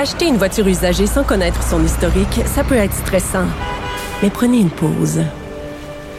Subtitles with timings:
[0.00, 3.46] Acheter une voiture usagée sans connaître son historique, ça peut être stressant.
[4.22, 5.22] Mais prenez une pause.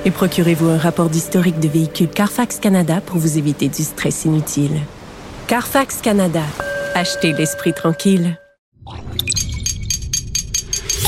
[0.04, 4.82] Et procurez-vous un rapport d'historique de véhicule Carfax Canada pour vous éviter du stress inutile.
[5.48, 6.42] Carfax Canada.
[6.94, 8.38] Achetez l'esprit tranquille.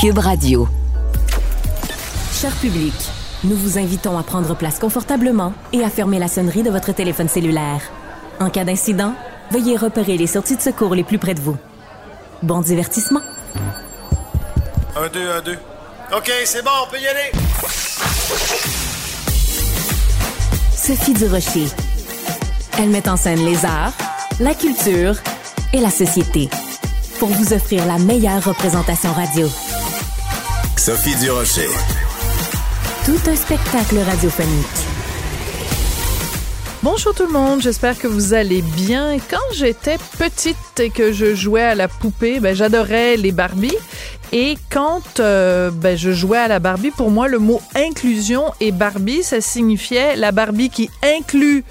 [0.00, 0.66] Cube Radio.
[2.32, 2.94] Cher public,
[3.44, 7.28] nous vous invitons à prendre place confortablement et à fermer la sonnerie de votre téléphone
[7.28, 7.82] cellulaire.
[8.40, 9.12] En cas d'incident,
[9.50, 11.58] veuillez repérer les sorties de secours les plus près de vous.
[12.42, 13.20] Bon divertissement.
[14.96, 15.58] Un, deux, un, deux.
[16.14, 17.30] OK, c'est bon, on peut y aller.
[20.76, 21.68] Sophie Durocher.
[22.78, 23.92] Elle met en scène les arts,
[24.40, 25.14] la culture
[25.72, 26.48] et la société
[27.20, 29.48] pour vous offrir la meilleure représentation radio.
[30.76, 31.68] Sophie Durocher.
[33.04, 34.91] Tout un spectacle radiophonique.
[36.82, 39.16] Bonjour tout le monde, j'espère que vous allez bien.
[39.30, 43.76] Quand j'étais petite et que je jouais à la poupée, ben, j'adorais les Barbies.
[44.32, 48.72] Et quand euh, ben, je jouais à la Barbie, pour moi, le mot inclusion et
[48.72, 51.62] Barbie, ça signifiait la Barbie qui inclut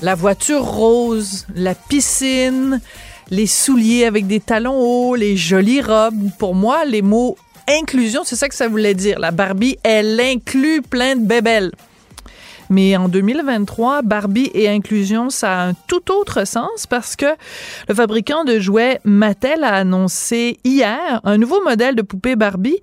[0.00, 2.80] la voiture rose, la piscine,
[3.28, 6.30] les souliers avec des talons hauts, les jolies robes.
[6.38, 7.36] Pour moi, les mots
[7.68, 9.18] inclusion, c'est ça que ça voulait dire.
[9.18, 11.72] La Barbie, elle inclut plein de bébelles.
[12.70, 17.26] Mais en 2023, Barbie et inclusion, ça a un tout autre sens parce que
[17.88, 22.78] le fabricant de jouets Mattel a annoncé hier un nouveau modèle de poupée Barbie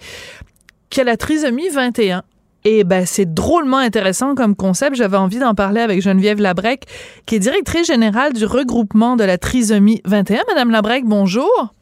[0.89, 2.23] qui a la trisomie 21.
[2.66, 4.95] Et ben c'est drôlement intéressant comme concept.
[4.95, 6.86] J'avais envie d'en parler avec Geneviève Labrec,
[7.26, 10.44] qui est directrice générale du regroupement de la trisomie 21.
[10.48, 11.73] Madame Labrec, bonjour.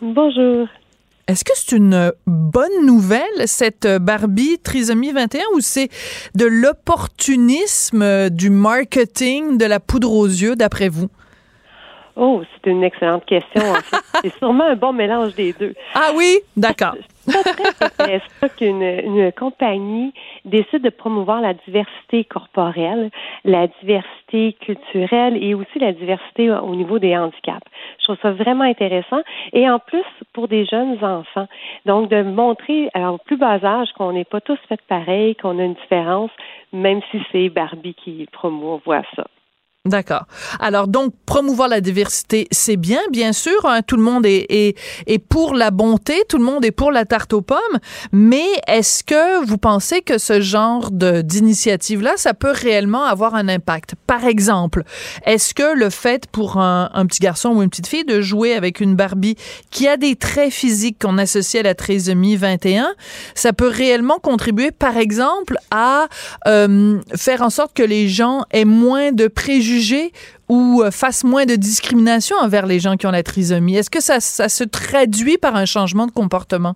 [0.00, 0.68] Bonjour.
[1.28, 5.88] Est-ce que c'est une bonne nouvelle, cette Barbie trisomie 21, ou c'est
[6.34, 11.08] de l'opportunisme du marketing de la poudre aux yeux, d'après vous?
[12.16, 13.62] Oh, c'est une excellente question.
[13.62, 13.96] En fait.
[14.22, 15.74] c'est sûrement un bon mélange des deux.
[15.94, 16.40] Ah oui?
[16.56, 16.94] D'accord.
[17.24, 20.12] C'est ça qu'une une compagnie
[20.44, 23.10] décide de promouvoir la diversité corporelle,
[23.44, 27.66] la diversité culturelle et aussi la diversité au niveau des handicaps.
[28.00, 29.22] Je trouve ça vraiment intéressant.
[29.52, 31.46] Et en plus, pour des jeunes enfants,
[31.86, 35.62] donc de montrer au plus bas âge qu'on n'est pas tous faits pareil, qu'on a
[35.62, 36.30] une différence,
[36.72, 39.26] même si c'est Barbie qui promouvoit ça.
[39.84, 40.26] D'accord.
[40.60, 43.64] Alors donc promouvoir la diversité, c'est bien, bien sûr.
[43.64, 44.78] Hein, tout le monde est, est,
[45.08, 47.58] est, pour la bonté, tout le monde est pour la tarte aux pommes.
[48.12, 53.48] Mais est-ce que vous pensez que ce genre de d'initiative-là, ça peut réellement avoir un
[53.48, 53.96] impact?
[54.06, 54.84] Par exemple,
[55.26, 58.54] est-ce que le fait pour un, un, petit garçon ou une petite fille de jouer
[58.54, 59.34] avec une Barbie
[59.72, 62.94] qui a des traits physiques qu'on associe à la trisomie 21,
[63.34, 66.06] ça peut réellement contribuer, par exemple, à
[66.46, 69.71] euh, faire en sorte que les gens aient moins de préjugés
[70.48, 73.76] ou euh, fasse moins de discrimination envers les gens qui ont la trisomie?
[73.76, 76.74] Est-ce que ça, se traduit par un changement de comportement?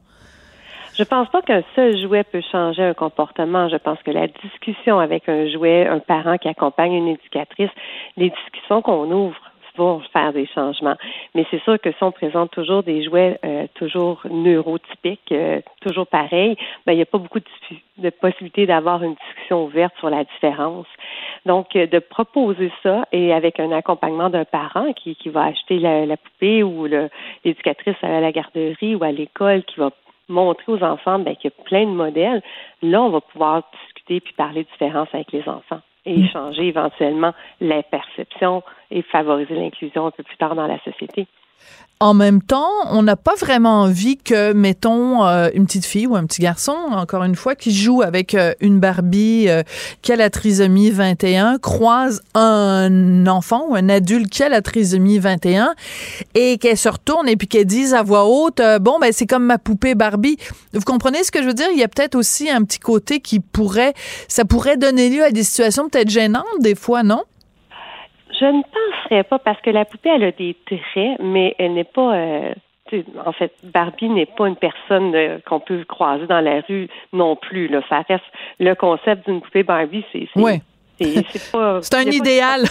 [0.99, 3.69] Je pense pas qu'un seul jouet peut changer un comportement.
[3.69, 7.71] Je pense que la discussion avec un jouet, un parent qui accompagne une éducatrice,
[8.17, 9.37] les discussions qu'on ouvre
[9.77, 10.97] vont faire des changements.
[11.35, 16.07] Mais c'est sûr que si on présente toujours des jouets euh, toujours neurotypiques, euh, toujours
[16.07, 17.41] pareils, ben, il n'y a pas beaucoup
[17.99, 20.87] de possibilités d'avoir une discussion ouverte sur la différence.
[21.47, 25.79] Donc, euh, de proposer ça et avec un accompagnement d'un parent qui, qui va acheter
[25.79, 29.91] la, la poupée ou l'éducatrice à la garderie ou à l'école qui va
[30.29, 32.43] montrer aux enfants ben, qu'il y a plein de modèles,
[32.83, 36.29] là, on va pouvoir discuter puis parler de différence avec les enfants et mm.
[36.29, 41.27] changer éventuellement la perception et favoriser l'inclusion un peu plus tard dans la société.
[41.99, 46.15] En même temps, on n'a pas vraiment envie que, mettons, euh, une petite fille ou
[46.15, 49.63] un petit garçon, encore une fois, qui joue avec euh, une Barbie euh,
[50.03, 55.19] qui a la trisomie 21, croise un enfant ou un adulte qui a la trisomie
[55.19, 55.75] 21
[56.35, 59.45] et qu'elle se retourne et puis qu'elle dise à voix haute, bon, ben c'est comme
[59.45, 60.37] ma poupée Barbie.
[60.75, 61.69] Vous comprenez ce que je veux dire?
[61.73, 63.95] Il y a peut-être aussi un petit côté qui pourrait,
[64.29, 67.23] ça pourrait donner lieu à des situations peut-être gênantes des fois, non?
[68.39, 71.85] Je ne penserais pas parce que la poupée, elle a des traits, mais elle n'est
[71.85, 72.15] pas.
[72.15, 72.55] Euh,
[73.25, 77.35] en fait, Barbie n'est pas une personne euh, qu'on peut croiser dans la rue non
[77.35, 77.69] plus.
[77.69, 77.81] Là.
[77.89, 78.25] Ça reste
[78.61, 80.61] le concept d'une poupée Barbie, c'est ouais.
[80.99, 81.81] C'est pas.
[81.83, 82.65] C'est un idéal.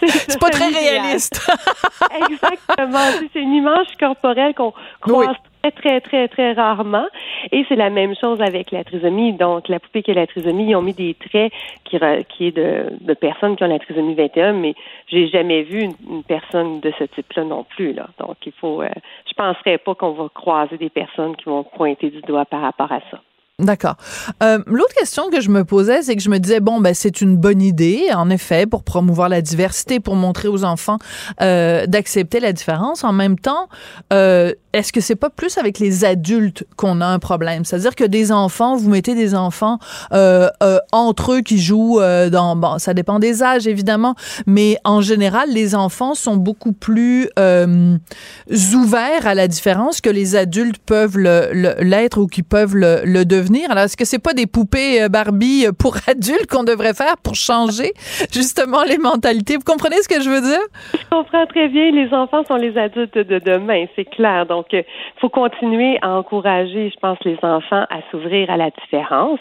[0.00, 1.40] C'est pas très réaliste.
[2.30, 3.28] Exactement.
[3.32, 7.06] C'est une image corporelle qu'on croise très, très, très, très rarement.
[7.52, 9.32] Et c'est la même chose avec la trisomie.
[9.32, 11.52] Donc, la poupée qui a la trisomie, ils ont mis des traits
[11.84, 11.98] qui,
[12.28, 14.74] qui est de, de personnes qui ont la trisomie 21, mais
[15.08, 17.92] j'ai jamais vu une, personne de ce type-là non plus.
[17.92, 18.08] Là.
[18.18, 18.82] Donc, il faut.
[18.82, 18.88] Euh,
[19.28, 22.92] je penserais pas qu'on va croiser des personnes qui vont pointer du doigt par rapport
[22.92, 23.20] à ça.
[23.60, 23.96] D'accord.
[24.42, 27.20] Euh, L'autre question que je me posais, c'est que je me disais bon ben c'est
[27.20, 30.98] une bonne idée en effet pour promouvoir la diversité, pour montrer aux enfants
[31.40, 33.04] euh, d'accepter la différence.
[33.04, 33.68] En même temps,
[34.12, 37.64] euh, est-ce que c'est pas plus avec les adultes qu'on a un problème?
[37.64, 39.78] C'est-à-dire que des enfants, vous mettez des enfants
[40.12, 44.14] euh, euh, entre eux qui jouent euh, dans bon, ça dépend des âges évidemment,
[44.46, 50.78] mais en général les enfants sont beaucoup plus ouverts à la différence que les adultes
[50.78, 55.02] peuvent l'être ou qui peuvent le, le devenir alors, est-ce que c'est pas des poupées
[55.02, 57.92] euh, Barbie euh, pour adultes qu'on devrait faire pour changer
[58.32, 59.56] justement les mentalités?
[59.56, 60.60] Vous comprenez ce que je veux dire?
[60.92, 61.90] Je comprends très bien.
[61.90, 64.46] Les enfants sont les adultes de demain, c'est clair.
[64.46, 64.82] Donc, il euh,
[65.20, 69.40] faut continuer à encourager, je pense, les enfants à s'ouvrir à la différence.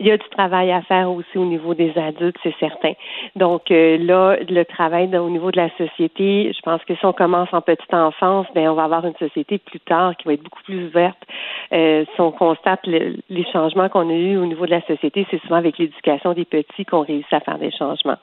[0.00, 2.92] Il y a du travail à faire aussi au niveau des adultes, c'est certain.
[3.36, 7.48] Donc, là, le travail au niveau de la société, je pense que si on commence
[7.52, 10.62] en petite enfance, ben on va avoir une société plus tard qui va être beaucoup
[10.64, 11.18] plus ouverte.
[11.70, 15.40] si on constate les les changements qu'on a eus au niveau de la société, c'est
[15.42, 18.18] souvent avec l'éducation des petits qu'on réussit à faire des changements.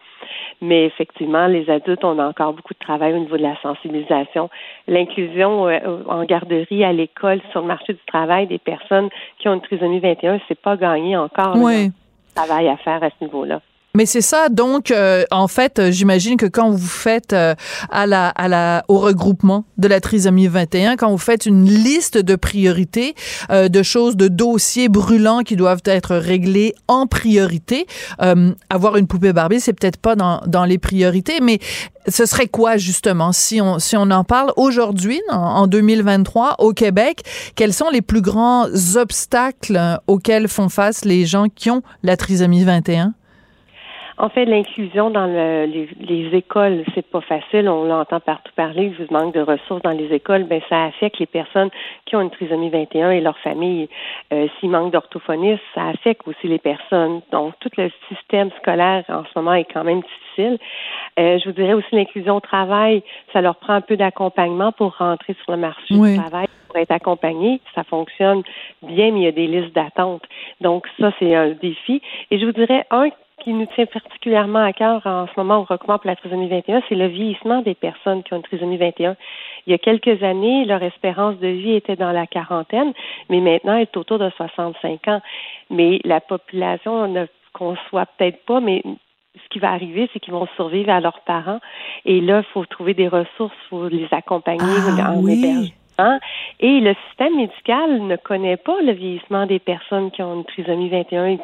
[0.62, 4.50] Mais effectivement, les adultes, on a encore beaucoup de travail au niveau de la sensibilisation.
[4.88, 9.54] L'inclusion euh, en garderie, à l'école, sur le marché du travail des personnes qui ont
[9.54, 11.56] une trisomie 21, c'est pas gagné encore.
[11.58, 11.92] Oui.
[12.36, 13.62] travail à faire à ce niveau-là.
[13.96, 17.56] Mais c'est ça, donc euh, en fait, euh, j'imagine que quand vous faites euh,
[17.90, 22.20] à la, à la, au regroupement de la trisomie 21, quand vous faites une liste
[22.20, 23.16] de priorités,
[23.50, 27.88] de choses, de dossiers brûlants qui doivent être réglés en priorité,
[28.70, 31.60] avoir une poupée Barbie, c'est peut-être pas dans, dans les priorités, mais
[32.08, 37.24] ce serait quoi justement si on si on en parle aujourd'hui en 2023 au Québec?
[37.56, 42.64] Quels sont les plus grands obstacles auxquels font face les gens qui ont la trisomie
[42.64, 43.14] 21
[44.20, 47.70] en fait, l'inclusion dans le, les, les, écoles, c'est pas facile.
[47.70, 48.94] On l'entend partout parler.
[49.00, 51.70] Vous manque de ressources dans les écoles, ben ça affecte les personnes
[52.06, 53.88] qui ont une trisomie 21 et leur famille.
[54.34, 57.22] Euh, S'il manque d'orthophonistes, ça affecte aussi les personnes.
[57.32, 60.60] Donc, tout le système scolaire en ce moment est quand même difficile.
[61.18, 63.02] Euh, je vous dirais aussi l'inclusion au travail,
[63.32, 66.92] ça leur prend un peu d'accompagnement pour rentrer sur le marché du travail pour être
[66.92, 67.62] accompagné.
[67.74, 68.44] Ça fonctionne
[68.82, 70.24] bien, mais il y a des listes d'attente.
[70.60, 72.02] Donc, ça, c'est un défi.
[72.32, 73.10] Et je vous dirais, un
[73.44, 76.82] qui nous tient particulièrement à cœur en ce moment au recommand pour la trisomie 21,
[76.88, 79.16] c'est le vieillissement des personnes qui ont une trisomie 21.
[79.68, 82.94] Il y a quelques années, leur espérance de vie était dans la quarantaine,
[83.30, 85.22] mais maintenant, elle est autour de 65 ans.
[85.70, 88.84] Mais la population ne conçoit peut-être pas, mais
[89.36, 91.60] ce qui va arriver, c'est qu'ils vont survivre à leurs parents.
[92.06, 94.64] Et là, il faut trouver des ressources, il faut les accompagner
[95.00, 95.74] ah, en oui.
[96.60, 100.90] Et le système médical ne connaît pas le vieillissement des personnes qui ont une trisomie
[100.90, 101.38] 21.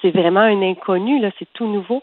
[0.00, 2.02] C'est vraiment un inconnu, là, c'est tout nouveau.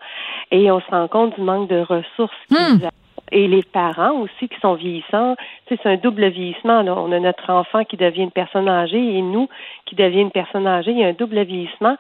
[0.52, 2.36] Et on se rend compte du manque de ressources.
[2.50, 2.88] Hmm.
[3.32, 5.36] Et les parents aussi qui sont vieillissants,
[5.68, 6.82] c'est un double vieillissement.
[6.82, 6.96] Là.
[6.96, 9.48] On a notre enfant qui devient une personne âgée et nous
[9.86, 10.92] qui devient une personne âgée.
[10.92, 11.96] Il y a un double vieillissement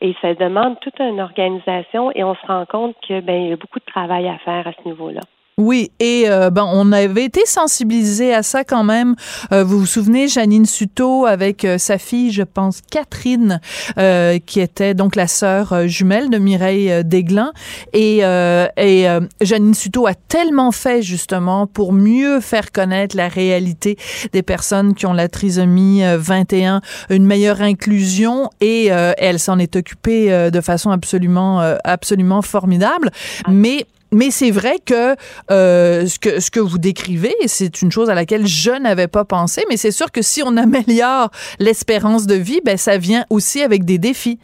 [0.00, 3.52] et ça demande toute une organisation et on se rend compte que ben il y
[3.52, 5.20] a beaucoup de travail à faire à ce niveau-là.
[5.56, 9.14] Oui, et euh, ben on avait été sensibilisé à ça quand même.
[9.52, 13.60] Euh, vous vous souvenez, Janine Suto avec euh, sa fille, je pense Catherine,
[14.46, 17.52] qui était donc la sœur jumelle de Mireille Desglin,
[17.92, 19.06] et, et
[19.40, 23.96] Janine Suto a tellement fait justement pour mieux faire connaître la réalité
[24.32, 26.80] des personnes qui ont la trisomie 21,
[27.10, 33.10] une meilleure inclusion, et elle s'en est occupée de façon absolument absolument formidable.
[33.48, 35.16] Mais mais c'est vrai que,
[35.50, 39.24] euh, ce que ce que vous décrivez, c'est une chose à laquelle je n'avais pas
[39.24, 43.62] pensé, mais c'est sûr que si on améliore l'espérance de vie, ben ça vient aussi
[43.62, 44.38] avec des défis.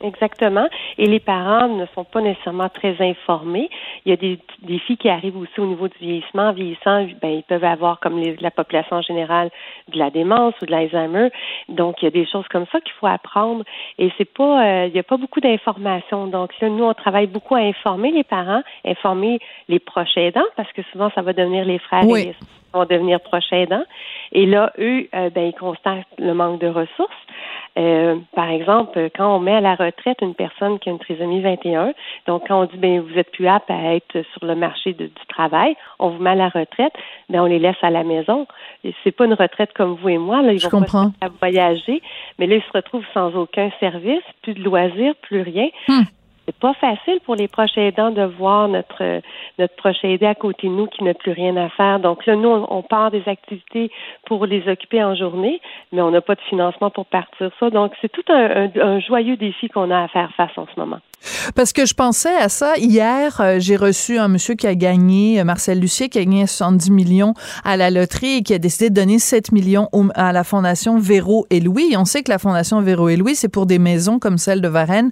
[0.00, 0.68] Exactement.
[0.96, 3.68] Et les parents ne sont pas nécessairement très informés.
[4.04, 6.52] Il y a des défis qui arrivent aussi au niveau du vieillissement.
[6.52, 9.50] vieillissant, ben, ils peuvent avoir, comme la population en général,
[9.88, 11.30] de la démence ou de l'Alzheimer.
[11.68, 13.64] Donc, il y a des choses comme ça qu'il faut apprendre.
[13.98, 16.26] Et c'est pas, euh, il n'y a pas beaucoup d'informations.
[16.28, 20.72] Donc, là, nous, on travaille beaucoup à informer les parents, informer les proches aidants, parce
[20.72, 22.34] que souvent, ça va devenir les frères et les
[22.72, 23.84] vont devenir proches aidants.
[24.32, 27.16] Et là, eux, euh, ben, ils constatent le manque de ressources.
[27.78, 31.40] Euh, par exemple, quand on met à la retraite une personne qui a une trisomie
[31.40, 31.92] 21,
[32.26, 35.10] donc quand on dit ben vous êtes plus apte à être sur le marché du
[35.28, 36.92] travail, on vous met à la retraite,
[37.28, 38.46] ben on les laisse à la maison.
[39.04, 41.10] C'est pas une retraite comme vous et moi, là, ils vont pas
[41.40, 42.02] voyager,
[42.38, 45.68] mais là ils se retrouvent sans aucun service, plus de loisirs, plus rien.
[45.88, 46.02] Hmm.
[46.48, 49.20] C'est pas facile pour les proches aidants de voir notre
[49.58, 52.00] notre proche aidé à côté de nous qui n'a plus rien à faire.
[52.00, 53.90] Donc là, nous, on, part des activités
[54.24, 55.60] pour les occuper en journée,
[55.92, 57.68] mais on n'a pas de financement pour partir ça.
[57.68, 61.00] Donc c'est tout un, joyeux défi qu'on a à faire face en ce moment.
[61.54, 62.76] Parce que je pensais à ça.
[62.76, 66.46] Hier, euh, j'ai reçu un monsieur qui a gagné, euh, Marcel Lucier, qui a gagné
[66.46, 70.44] 70 millions à la loterie et qui a décidé de donner 7 millions à la
[70.44, 71.94] Fondation Véro et Louis.
[71.96, 74.68] on sait que la Fondation Véro et Louis, c'est pour des maisons comme celle de
[74.68, 75.10] Varennes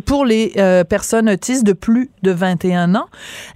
[0.00, 3.06] pour les euh, personnes autistes de plus de 21 ans.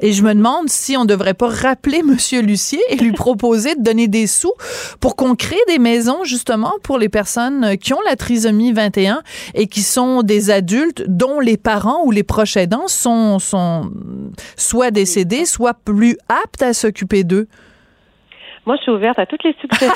[0.00, 3.82] Et je me demande si on devrait pas rappeler Monsieur Lucier et lui proposer de
[3.82, 4.52] donner des sous
[5.00, 9.22] pour qu'on crée des maisons justement pour les personnes qui ont la trisomie 21
[9.54, 13.90] et qui sont des adultes dont les parents ou les proches aidants sont, sont
[14.56, 17.48] soit décédés, soit plus aptes à s'occuper d'eux.
[18.68, 19.90] Moi, je suis ouverte à toutes les suggestions.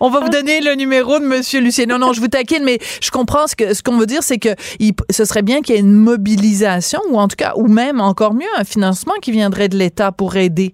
[0.00, 1.86] On va vous donner le numéro de Monsieur Lucien.
[1.86, 4.38] Non, non, je vous taquine, mais je comprends ce que ce qu'on veut dire, c'est
[4.38, 4.48] que
[5.08, 8.34] ce serait bien qu'il y ait une mobilisation, ou en tout cas, ou même encore
[8.34, 10.72] mieux, un financement qui viendrait de l'État pour aider.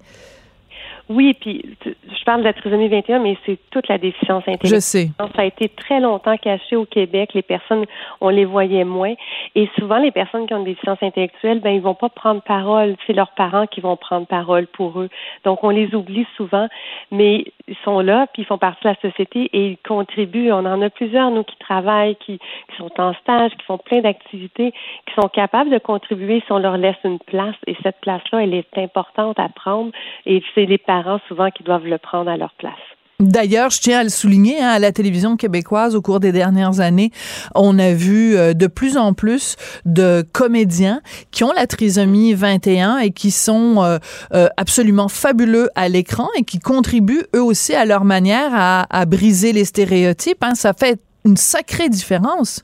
[1.09, 4.75] Oui, puis je parle de la trisomie 21, mais c'est toute la déficience intellectuelle.
[4.75, 5.09] Je sais.
[5.19, 7.31] Ça a été très longtemps caché au Québec.
[7.33, 7.87] Les personnes,
[8.21, 9.15] on les voyait moins.
[9.55, 12.97] Et souvent, les personnes qui ont une déficience intellectuelle, ben, ils vont pas prendre parole.
[13.07, 15.09] C'est leurs parents qui vont prendre parole pour eux.
[15.45, 16.69] Donc, on les oublie souvent,
[17.11, 20.53] mais ils sont là, puis ils font partie de la société et ils contribuent.
[20.53, 24.01] On en a plusieurs, nous, qui travaillent, qui, qui sont en stage, qui font plein
[24.03, 24.73] d'activités,
[25.07, 27.57] qui sont capables de contribuer si on leur laisse une place.
[27.67, 29.91] Et cette place-là, elle est importante à prendre.
[30.27, 30.98] Et c'est les parents
[31.29, 32.75] souvent qui doivent le prendre à leur place.
[33.21, 36.79] D'ailleurs, je tiens à le souligner, hein, à la télévision québécoise, au cours des dernières
[36.79, 37.11] années,
[37.57, 41.01] on a vu euh, de plus en plus de comédiens
[41.33, 43.99] qui ont la trisomie 21 et qui sont euh,
[44.35, 49.53] euh, absolument fabuleux à l'écran et qui contribuent eux aussi à leur manière à, briser
[49.53, 50.45] les stéréotypes.
[50.45, 50.55] Hein.
[50.55, 52.63] Ça fait une sacrée différence.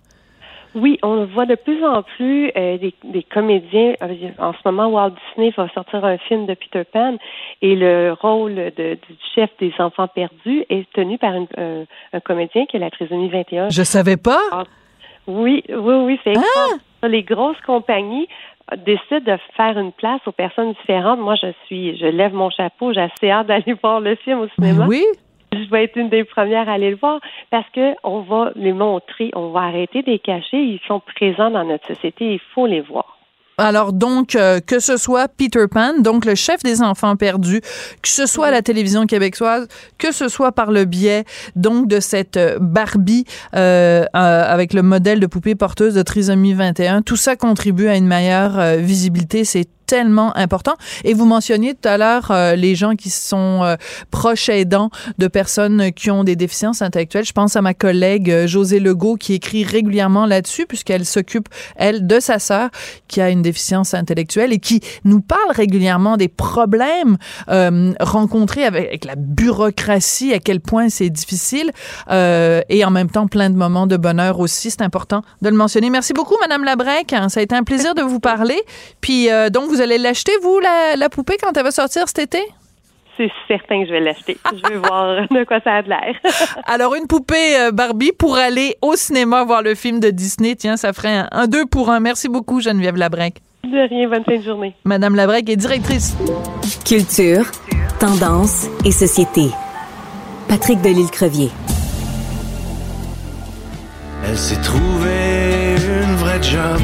[0.75, 3.95] Oui, on voit de plus en plus euh, des, comédiens.
[4.03, 7.17] Euh, en ce moment, Walt Disney va sortir un film de Peter Pan
[7.63, 12.77] et le rôle de, du chef des enfants perdus est tenu par un, comédien qui
[12.77, 13.71] est la trisomie 21.
[13.71, 14.41] Je savais pas.
[14.51, 14.65] Ah,
[15.27, 17.07] oui, oui, oui, c'est ah!
[17.07, 18.27] Les grosses compagnies
[18.85, 21.21] décident de faire une place aux personnes différentes.
[21.21, 24.49] Moi, je suis, je lève mon chapeau, j'ai assez hâte d'aller voir le film au
[24.49, 24.87] cinéma.
[24.89, 25.05] Oui
[25.65, 27.21] je vais être une des premières à aller le voir
[27.51, 30.59] parce que on va les montrer, on va arrêter de les cacher.
[30.59, 33.15] Ils sont présents dans notre société, il faut les voir.
[33.57, 37.61] Alors donc euh, que ce soit Peter Pan, donc le chef des enfants perdus,
[38.03, 42.01] que ce soit à la télévision québécoise, que ce soit par le biais donc de
[42.01, 47.37] cette euh, Barbie euh, avec le modèle de poupée porteuse de trisomie 21, tout ça
[47.37, 49.45] contribue à une meilleure visibilité.
[49.45, 50.75] C'est tellement important.
[51.05, 53.77] Et vous mentionniez tout à l'heure euh, les gens qui sont euh,
[54.11, 57.25] proches aidants de personnes qui ont des déficiences intellectuelles.
[57.25, 62.07] Je pense à ma collègue euh, José Legault qui écrit régulièrement là-dessus puisqu'elle s'occupe, elle,
[62.07, 62.71] de sa sœur
[63.09, 67.17] qui a une déficience intellectuelle et qui nous parle régulièrement des problèmes
[68.01, 71.71] rencontrés avec, la bureaucratie, à quel point c'est difficile
[72.11, 74.71] et en même temps plein de moments de bonheur aussi.
[74.71, 75.91] C'est important de le mentionner.
[75.91, 77.15] Merci beaucoup, Madame Labrec.
[77.29, 78.61] Ça a été un plaisir de vous parler.
[79.01, 82.39] Puis donc, vous allez l'acheter, vous, la, poupée, quand elle va sortir cet été?
[83.17, 84.37] C'est certain que je vais l'acheter.
[84.53, 86.15] Je vais voir de quoi ça a de l'air.
[86.67, 90.55] Alors, une poupée euh, Barbie pour aller au cinéma voir le film de Disney.
[90.57, 92.01] Tiens, ça ferait un, deux pour un.
[92.01, 93.37] Merci beaucoup, Geneviève Labrec.
[93.65, 94.75] De rien, bonne fin de journée.
[94.85, 96.17] Madame Labrec est directrice.
[96.85, 97.47] Culture,
[97.99, 99.49] tendance et société.
[100.49, 101.51] Patrick Delisle-Crevier.
[104.27, 106.81] Elle s'est trouvée une vraie job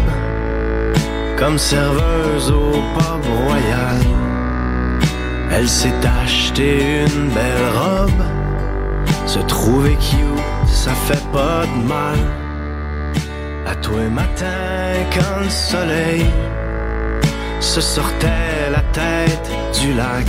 [1.41, 3.97] comme serveuse au pub royal.
[5.51, 8.23] Elle s'est acheté une belle robe,
[9.27, 12.19] se trouver cute, ça fait pas de mal.
[13.67, 16.27] À tous les matins quand le soleil
[17.59, 20.27] se sortait la tête du lac.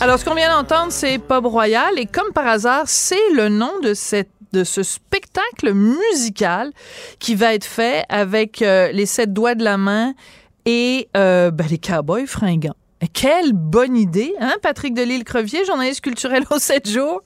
[0.00, 3.72] Alors, ce qu'on vient d'entendre, c'est Pub Royal, et comme par hasard, c'est le nom
[3.82, 6.70] de cette de ce spectacle musical
[7.20, 10.12] qui va être fait avec euh, les sept doigts de la main
[10.64, 12.76] et euh, ben, les cowboys fringants.
[13.12, 17.20] Quelle bonne idée, hein, Patrick Delisle-Crevier, journaliste culturel au 7 jours?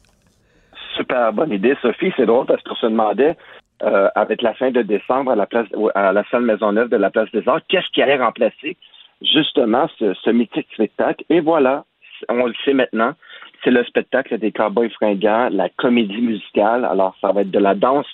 [0.97, 2.13] Super bonne idée, Sophie.
[2.17, 3.37] C'est drôle parce qu'on se demandait,
[3.83, 7.11] euh, avec la fin de décembre à la place à la salle Maisonneuve de la
[7.11, 8.77] Place des Arts, qu'est-ce qui allait remplacer
[9.23, 11.25] justement ce, ce mythique spectacle?
[11.31, 11.85] Et voilà,
[12.29, 13.13] on le sait maintenant,
[13.63, 16.85] c'est le spectacle des Cowboys fringants, la comédie musicale.
[16.85, 18.07] Alors, ça va être de la danse,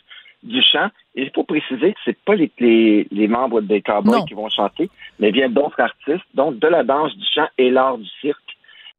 [0.43, 0.89] du chant.
[1.15, 2.51] Et il faut préciser que c'est pas les,
[3.11, 6.27] les, membres des Cowboys qui vont chanter, mais bien d'autres artistes.
[6.35, 8.57] Donc, de la danse, du chant et l'art du cirque.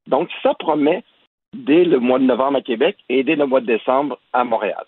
[0.07, 1.03] Donc, ça promet
[1.53, 4.85] dès le mois de novembre à Québec et dès le mois de décembre à Montréal.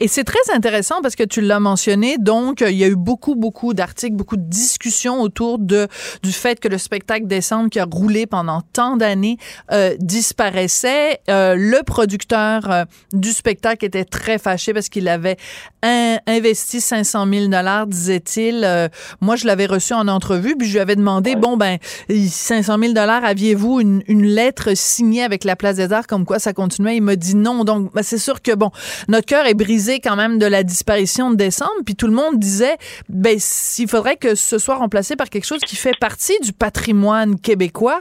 [0.00, 3.34] Et c'est très intéressant parce que tu l'as mentionné, donc il y a eu beaucoup,
[3.34, 5.88] beaucoup d'articles, beaucoup de discussions autour de
[6.22, 9.38] du fait que le spectacle décembre qui a roulé pendant tant d'années
[9.72, 11.20] euh, disparaissait.
[11.28, 15.36] Euh, le producteur euh, du spectacle était très fâché parce qu'il avait
[15.82, 18.62] investi 500 000 dollars, disait-il.
[18.64, 18.88] Euh,
[19.20, 22.92] moi, je l'avais reçu en entrevue, puis je lui avais demandé, bon ben, 500 000
[22.92, 26.96] dollars, aviez-vous une, une, lettre signée avec la Place des Arts comme quoi ça continuait?
[26.96, 27.64] Il m'a dit non.
[27.64, 28.70] Donc, ben, c'est sûr que bon,
[29.08, 32.38] notre cœur est brisé quand même de la disparition de décembre, puis tout le monde
[32.38, 32.76] disait,
[33.08, 37.38] ben, s'il faudrait que ce soit remplacé par quelque chose qui fait partie du patrimoine
[37.40, 38.00] québécois,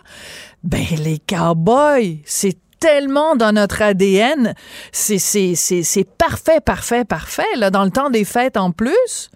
[0.63, 4.53] ben, les cowboys, c'est tellement dans notre ADN.
[4.91, 9.29] C'est, c'est parfait, parfait, parfait, là, dans le temps des fêtes en plus.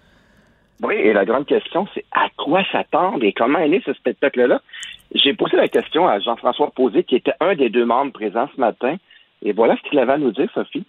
[0.84, 4.62] Oui, et la grande question, c'est à quoi s'attendre et comment est né ce spectacle-là?
[5.13, 8.60] J'ai posé la question à Jean-François Posé, qui était un des deux membres présents ce
[8.60, 8.98] matin,
[9.41, 10.86] et voilà ce qu'il avait à nous dire, Sophie.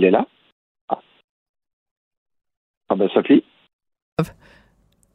[0.00, 0.24] Qu'il est là?
[0.88, 0.98] Ah,
[2.88, 3.44] ah ben, Sophie?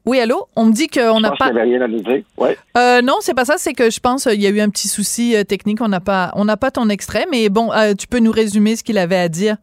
[0.06, 0.46] Oui, allô?
[0.56, 1.48] On me dit qu'on n'a pas.
[1.48, 2.22] rien à nous dire.
[2.38, 2.56] Ouais.
[2.78, 3.58] Euh, non, c'est pas ça.
[3.58, 5.82] C'est que je pense qu'il y a eu un petit souci euh, technique.
[5.82, 8.76] On n'a pas, on n'a pas ton extrait, mais bon, euh, tu peux nous résumer
[8.76, 9.56] ce qu'il avait à dire.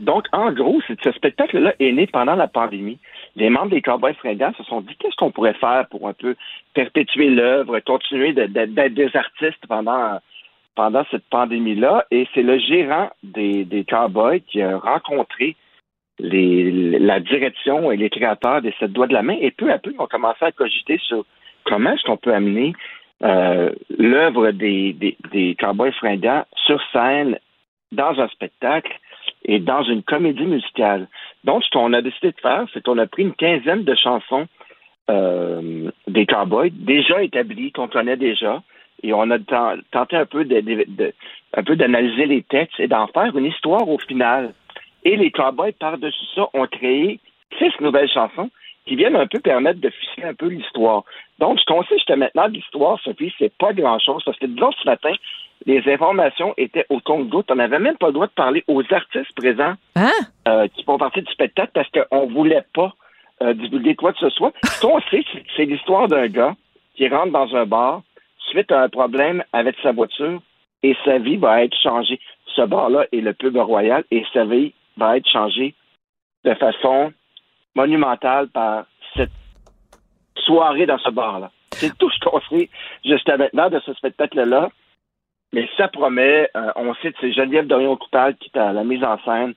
[0.00, 2.98] Donc, en gros, ce spectacle-là est né pendant la pandémie.
[3.36, 6.34] Les membres des Cowboys fringants se sont dit qu'est-ce qu'on pourrait faire pour un peu
[6.74, 10.18] perpétuer l'œuvre, continuer d'être des artistes pendant
[10.78, 12.06] pendant cette pandémie-là.
[12.12, 15.56] Et c'est le gérant des, des Cowboys qui a rencontré
[16.20, 19.90] la direction et les créateurs des sept doigts de la main, et peu à peu,
[19.92, 21.24] ils ont commencé à cogiter sur
[21.64, 22.74] comment est-ce qu'on peut amener
[23.24, 27.38] euh, l'œuvre des, des, des cowboys fringants sur scène,
[27.90, 28.92] dans un spectacle
[29.44, 31.08] et dans une comédie musicale.
[31.42, 34.46] Donc, ce qu'on a décidé de faire, c'est qu'on a pris une quinzaine de chansons
[35.10, 38.62] euh, des cowboys déjà établies, qu'on connaît déjà,
[39.02, 39.38] et on a
[39.90, 41.12] tenté un peu de, de
[41.56, 44.52] un peu d'analyser les textes et d'en faire une histoire au final.
[45.04, 47.20] Et les Cowboys, par-dessus ça, ont créé
[47.58, 48.50] six nouvelles chansons
[48.86, 51.04] qui viennent un peu permettre de ficeler un peu l'histoire.
[51.38, 54.22] Donc, ce qu'on sait jusqu'à maintenant de l'histoire, Sophie, c'est pas grand-chose.
[54.24, 55.12] Parce que, disons, ce matin,
[55.66, 57.50] les informations étaient au compte-gouttes.
[57.50, 60.10] On n'avait même pas le droit de parler aux artistes présents hein?
[60.48, 62.94] euh, qui font partie du spectacle parce qu'on ne voulait pas
[63.42, 64.52] euh, divulguer quoi que ce soit.
[64.64, 65.24] Ce qu'on sait,
[65.56, 66.56] c'est l'histoire d'un gars
[66.96, 68.02] qui rentre dans un bar
[68.50, 70.40] suite à un problème avec sa voiture
[70.82, 72.20] et sa vie va être changée.
[72.54, 75.74] Ce bar-là est le pub royal et sa vie va être changé
[76.44, 77.12] de façon
[77.74, 79.30] monumentale par cette
[80.36, 81.50] soirée dans ce bar-là.
[81.72, 82.68] C'est tout ce qu'on sait
[83.04, 84.70] jusqu'à maintenant de ce spectacle-là.
[85.52, 89.18] Mais ça promet, euh, on que c'est Geneviève Dorion-Coupal qui est à la mise en
[89.24, 89.54] scène.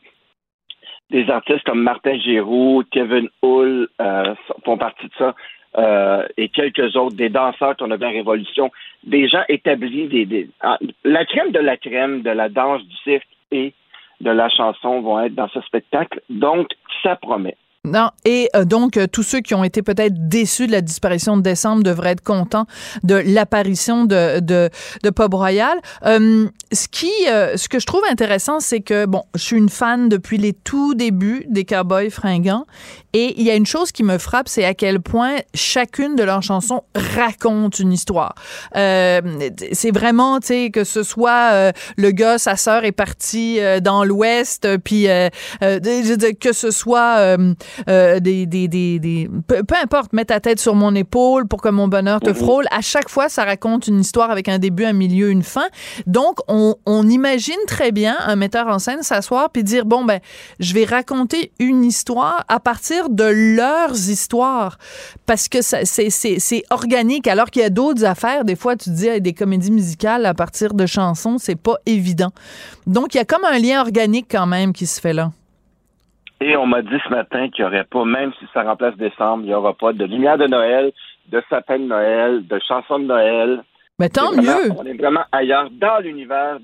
[1.10, 5.36] Des artistes comme Martin Giroux, Kevin Hull euh, font partie de ça.
[5.78, 8.72] Euh, et quelques autres, des danseurs qu'on avait en Révolution,
[9.04, 13.28] des gens établis, des, ah, la crème de la crème de la danse du cirque
[13.52, 13.74] et
[14.20, 16.22] de la chanson vont être dans ce spectacle.
[16.30, 16.68] Donc,
[17.04, 17.56] ça promet.
[17.84, 21.36] Non, et euh, donc euh, tous ceux qui ont été peut-être déçus de la disparition
[21.36, 22.68] de décembre devraient être contents
[23.02, 24.70] de l'apparition de, de,
[25.02, 25.80] de Pop Royal.
[26.06, 30.10] Euh, ce qui, ce que je trouve intéressant, c'est que bon, je suis une fan
[30.10, 32.66] depuis les tout débuts des Cowboys fringants,
[33.14, 36.24] et il y a une chose qui me frappe, c'est à quel point chacune de
[36.24, 38.36] leurs chansons raconte une histoire.
[38.74, 44.78] c'est vraiment, tu sais, que ce soit le gars, sa sœur est partie dans l'Ouest,
[44.78, 45.08] puis
[45.60, 47.38] que ce soit
[47.90, 51.88] euh, des, des, des, peu, importe, mets ta tête sur mon épaule pour que mon
[51.88, 52.66] bonheur te frôle.
[52.72, 55.68] À chaque fois, ça raconte une histoire avec un début, un milieu, une fin.
[56.08, 60.20] Donc, on, on imagine très bien un metteur en scène s'asseoir puis dire bon ben,
[60.60, 64.78] je vais raconter une histoire à partir de leurs histoires
[65.26, 67.28] parce que c'est organique.
[67.28, 70.34] Alors qu'il y a d'autres affaires, des fois, tu te dis des comédies musicales à
[70.34, 72.32] partir de chansons, c'est pas évident.
[72.88, 75.32] Donc, il y a comme un lien organique quand même qui se fait là.
[76.42, 79.44] Et on m'a dit ce matin qu'il n'y aurait pas, même si ça remplace décembre,
[79.44, 80.92] il n'y aura pas de lumière de Noël,
[81.28, 83.64] de sapin de Noël, de chansons de Noël.
[84.00, 84.72] Mais tant mieux!
[84.76, 86.58] On est vraiment ailleurs dans l'univers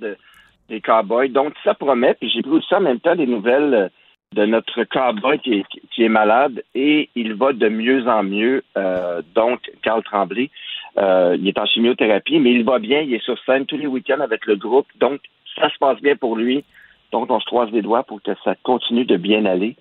[0.67, 1.29] des cowboys.
[1.29, 2.15] Donc, ça promet.
[2.15, 3.91] Puis j'ai pris aussi en même temps des nouvelles
[4.33, 8.63] de notre cowboy qui est, qui est malade et il va de mieux en mieux.
[8.77, 10.49] Euh, donc, Carl Tremblay,
[10.97, 13.01] euh, il est en chimiothérapie, mais il va bien.
[13.01, 14.87] Il est sur scène tous les week-ends avec le groupe.
[14.99, 15.21] Donc,
[15.55, 16.65] ça se passe bien pour lui.
[17.11, 19.75] Donc, on se croise les doigts pour que ça continue de bien aller.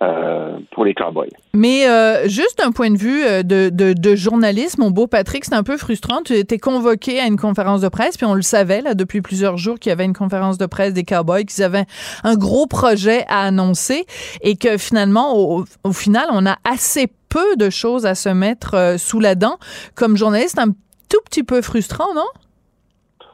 [0.00, 1.28] Euh, pour les cowboys.
[1.52, 5.54] Mais euh, juste un point de vue euh, de, de, journaliste, mon beau Patrick, c'est
[5.54, 6.22] un peu frustrant.
[6.24, 9.58] Tu étais convoqué à une conférence de presse, puis on le savait là depuis plusieurs
[9.58, 11.84] jours qu'il y avait une conférence de presse des cowboys, qu'ils avaient
[12.24, 14.06] un gros projet à annoncer
[14.40, 18.96] et que finalement, au, au final, on a assez peu de choses à se mettre
[18.98, 19.58] sous la dent.
[19.94, 20.70] Comme journaliste, un
[21.10, 22.26] tout petit peu frustrant, non?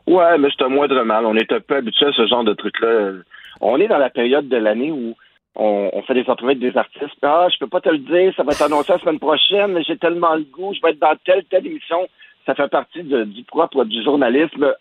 [0.08, 1.26] Ouais, mais c'est un moindre mal.
[1.26, 3.12] On est un peu habitué à ce genre de truc-là.
[3.60, 5.14] On est dans la période de l'année où
[5.54, 7.18] on, fait des entrevues avec des artistes.
[7.20, 9.82] Ah, je peux pas te le dire, ça va être annoncé la semaine prochaine, mais
[9.82, 12.08] j'ai tellement le goût, je vais être dans telle, telle émission.
[12.46, 14.72] Ça fait partie du propre du journalisme.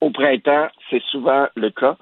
[0.00, 1.96] Au printemps, c'est souvent le cas.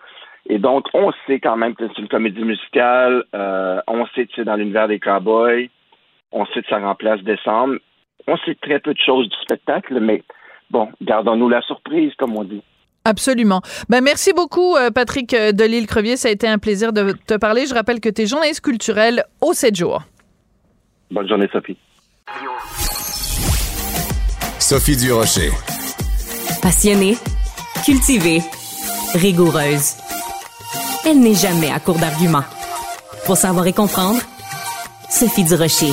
[0.49, 3.25] Et donc, on sait quand même que c'est une comédie musicale.
[3.35, 5.69] Euh, on sait que c'est dans l'univers des cowboys.
[6.31, 7.79] On sait que ça remplace décembre.
[8.29, 10.23] On sait très peu de choses du spectacle, mais
[10.71, 12.63] bon, gardons-nous la surprise, comme on dit.
[13.05, 13.63] Absolument.
[13.89, 16.17] Ben, merci beaucoup, euh, Patrick euh, Delisle-Crevier.
[16.17, 17.67] Ça a été un plaisir de te parler.
[17.67, 20.03] Je rappelle que tu es journaliste culturel au 7 jours.
[21.11, 21.79] Bonne journée, Sophie.
[24.59, 25.51] Sophie Durocher.
[26.61, 27.17] Passionnée,
[27.85, 28.41] cultivée,
[29.15, 29.95] rigoureuse.
[31.07, 32.45] Elle n'est jamais à court d'arguments.
[33.25, 34.21] Pour savoir et comprendre,
[35.09, 35.93] Sophie Durocher.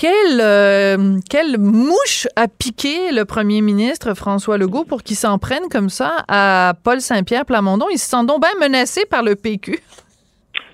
[0.00, 5.68] Quelle, euh, quelle mouche a piqué le premier ministre François Legault pour qu'il s'en prenne
[5.68, 7.86] comme ça à Paul Saint-Pierre Plamondon?
[7.90, 9.80] Il se sent donc bien menacé par le PQ.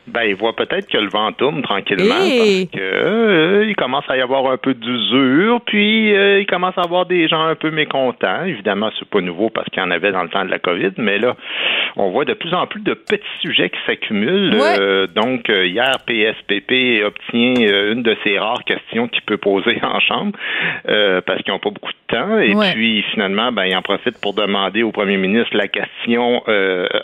[0.07, 4.19] Ben, il voit peut-être que le vent tourne tranquillement parce que euh, il commence à
[4.19, 7.71] y avoir un peu d'usure, puis euh, il commence à avoir des gens un peu
[7.71, 8.45] mécontents.
[8.45, 10.93] Évidemment, c'est pas nouveau parce qu'il y en avait dans le temps de la COVID,
[10.99, 11.37] mais là,
[11.97, 14.55] on voit de plus en plus de petits sujets qui s'accumulent.
[14.55, 20.33] Euh, donc, hier, PSPP obtient une de ces rares questions qu'il peut poser en chambre
[20.85, 22.39] parce qu'ils n'ont pas beaucoup de temps.
[22.41, 26.43] Et puis, finalement, ben, il en profite pour demander au premier ministre la question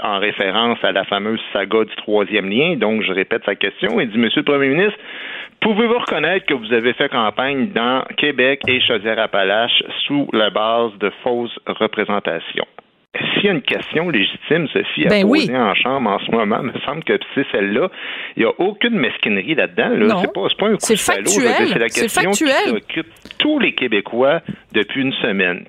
[0.02, 2.76] en référence à la fameuse saga du troisième lien.
[2.76, 4.00] Donc, donc je répète sa question.
[4.00, 4.98] Il dit, Monsieur le Premier ministre,
[5.61, 11.11] Pouvez-vous reconnaître que vous avez fait campagne dans Québec et Chaudière-Appalaches sous la base de
[11.22, 12.66] fausses représentations?
[13.35, 16.61] S'il y a une question légitime, Sophie, à ben poser en chambre en ce moment,
[16.62, 17.90] il me semble que c'est celle-là.
[18.37, 19.90] Il n'y a aucune mesquinerie là-dedans.
[19.90, 20.16] Là.
[20.22, 24.40] C'est pas, pas un coup de C'est la question qui occupe tous les Québécois
[24.72, 25.66] depuis une semaine.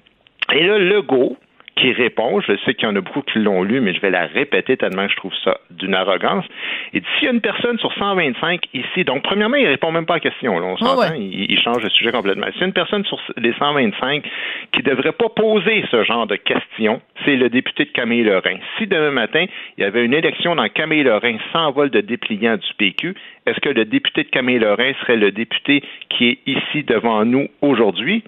[0.53, 1.35] Et là, Legault,
[1.75, 4.09] qui répond, je sais qu'il y en a beaucoup qui l'ont lu, mais je vais
[4.09, 6.45] la répéter tellement je trouve ça d'une arrogance.
[6.93, 10.05] Il dit s'il y a une personne sur 125 ici, donc premièrement, il répond même
[10.05, 10.59] pas à la question.
[10.59, 12.47] Là, on ah s'entend, il, change de sujet complètement.
[12.51, 14.23] S'il y a une personne sur les 125
[14.71, 18.57] qui devrait pas poser ce genre de questions, c'est le député de Camille-Lorrain.
[18.77, 19.45] Si demain matin,
[19.77, 23.69] il y avait une élection dans Camille-Lorrain sans vol de dépliant du PQ, est-ce que
[23.69, 28.23] le député de Camille-Lorrain serait le député qui est ici devant nous aujourd'hui?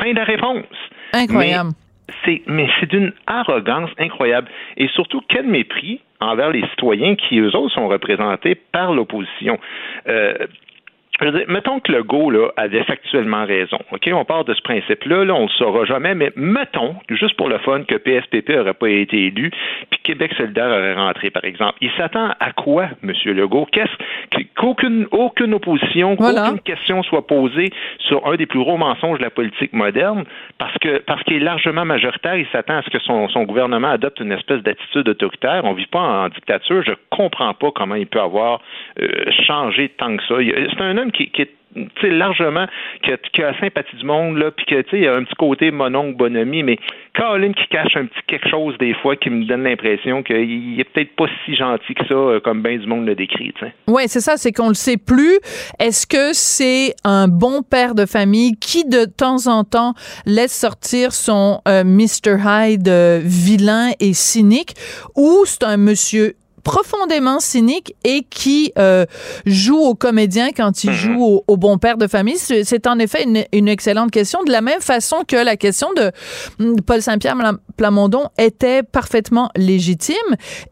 [0.00, 0.64] Fin de réponse.
[1.12, 1.70] Incroyable
[2.24, 7.54] c'est mais c'est d'une arrogance incroyable et surtout quel mépris envers les citoyens qui eux
[7.54, 9.58] autres sont représentés par l'opposition.
[10.08, 10.34] Euh,
[11.48, 13.78] mettons que le go là, avait factuellement raison.
[13.92, 17.48] OK, on part de ce principe-là, là, on le saura jamais, mais mettons, juste pour
[17.48, 19.50] le fun, que PSPP n'aurait pas été élu,
[19.90, 21.74] puis Québec solidaire aurait rentré, par exemple.
[21.80, 23.12] Il s'attend à quoi, M.
[23.26, 23.66] Legault?
[23.72, 27.70] Qu'est-ce qu'aucune aucune opposition, qu'aucune question soit posée
[28.06, 30.24] sur un des plus gros mensonges de la politique moderne,
[30.58, 33.88] parce que parce qu'il est largement majoritaire, il s'attend à ce que son, son gouvernement
[33.88, 35.62] adopte une espèce d'attitude autoritaire.
[35.64, 36.82] On vit pas en dictature.
[36.84, 38.60] Je comprends pas comment il peut avoir
[39.00, 39.08] euh,
[39.46, 40.36] changé tant que ça.
[40.38, 42.66] C'est un homme qui, est largement,
[43.02, 45.24] qui a, la sympathie du monde, là, puis que, tu sais, il y a un
[45.24, 46.78] petit côté mononcle, bonhomie, mais
[47.14, 50.84] Caroline qui cache un petit quelque chose des fois qui me donne l'impression qu'il est
[50.84, 53.52] peut-être pas si gentil que ça, euh, comme bien du monde le décrit,
[53.86, 55.38] Oui, c'est ça, c'est qu'on le sait plus.
[55.78, 59.94] Est-ce que c'est un bon père de famille qui, de temps en temps,
[60.26, 62.36] laisse sortir son euh, Mr.
[62.44, 64.74] Hyde euh, vilain et cynique,
[65.16, 66.34] ou c'est un monsieur
[66.68, 69.06] profondément cynique et qui euh,
[69.46, 70.96] joue au comédien quand il mhm.
[70.96, 72.36] joue au, bon père de famille?
[72.36, 74.44] C'est en effet une, excellente question.
[74.44, 76.12] De la même façon que la question de
[76.58, 77.36] hmm, Paul Saint-Pierre
[77.78, 80.16] Plamondon était parfaitement légitime.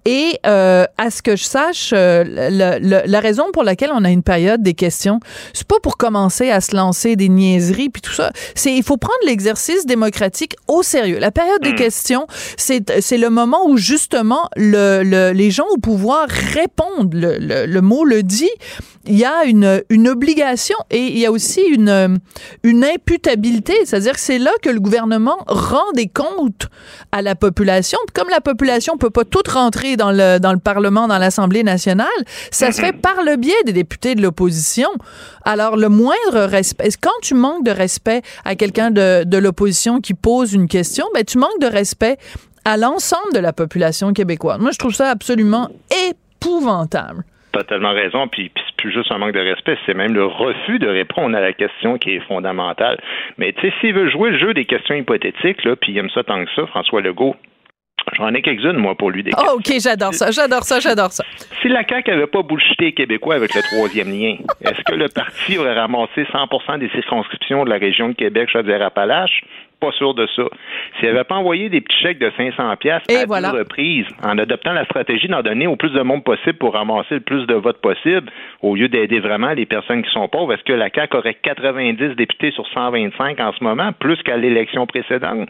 [0.04, 4.22] Et euh, à ce que je sache, euh, la raison pour laquelle on a une
[4.22, 5.18] période des questions,
[5.54, 8.32] c'est pas pour commencer à se lancer des niaiseries puis tout ça.
[8.54, 11.18] C'est il faut prendre l'exercice démocratique au sérieux.
[11.18, 11.76] La période des mhm.
[11.76, 12.26] questions,
[12.58, 12.84] c'est
[13.16, 17.10] le moment où justement le, le les gens pouvoir répondre.
[17.12, 18.50] Le, mot le dit.
[19.04, 22.18] Il y a une, obligation et il y a aussi une,
[22.64, 23.72] imputabilité.
[23.84, 26.66] C'est-à-dire que c'est là que le gouvernement rend des comptes
[27.12, 28.00] à la population.
[28.14, 32.08] Comme la population peut pas toute rentrer dans le, dans le Parlement, dans l'Assemblée nationale,
[32.50, 34.88] ça se fait par le biais des députés de l'opposition.
[35.44, 40.14] Alors, le moindre respect, quand tu manques de respect à quelqu'un de, de l'opposition qui
[40.14, 42.18] pose une question, ben, tu manques de respect
[42.66, 44.58] à l'ensemble de la population québécoise.
[44.58, 45.68] Moi, je trouve ça absolument
[46.10, 47.22] épouvantable.
[47.52, 50.78] totalement raison, puis, puis c'est plus juste un manque de respect, c'est même le refus
[50.80, 52.98] de répondre à la question qui est fondamentale.
[53.38, 56.10] Mais tu sais, s'il veut jouer le jeu des questions hypothétiques, là, puis il aime
[56.10, 57.36] ça tant que ça, François Legault,
[58.12, 59.24] J'en ai quelques-unes, moi, pour lui.
[59.24, 61.24] Des oh, OK, j'adore ça, j'adore ça, j'adore ça.
[61.60, 65.08] Si la CAQ n'avait pas bullshité les Québécois avec le troisième lien, est-ce que le
[65.08, 69.42] parti aurait ramassé 100% des circonscriptions de la région de Québec, Chaudière-Appalaches?
[69.80, 70.44] Pas sûr de ça.
[70.98, 73.50] S'il n'avait pas envoyé des petits chèques de 500 pièces à voilà.
[73.50, 77.16] deux reprises, en adoptant la stratégie d'en donner au plus de monde possible pour ramasser
[77.16, 78.30] le plus de votes possible,
[78.62, 82.16] au lieu d'aider vraiment les personnes qui sont pauvres, est-ce que la CAQ aurait 90
[82.16, 85.48] députés sur 125 en ce moment, plus qu'à l'élection précédente?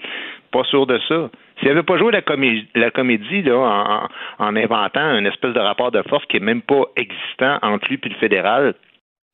[0.50, 1.30] Pas sûr de ça.
[1.58, 4.08] S'il n'avait pas joué la comédie, la comédie là,
[4.38, 8.00] en, inventant une espèce de rapport de force qui n'est même pas existant entre lui
[8.02, 8.74] et le fédéral,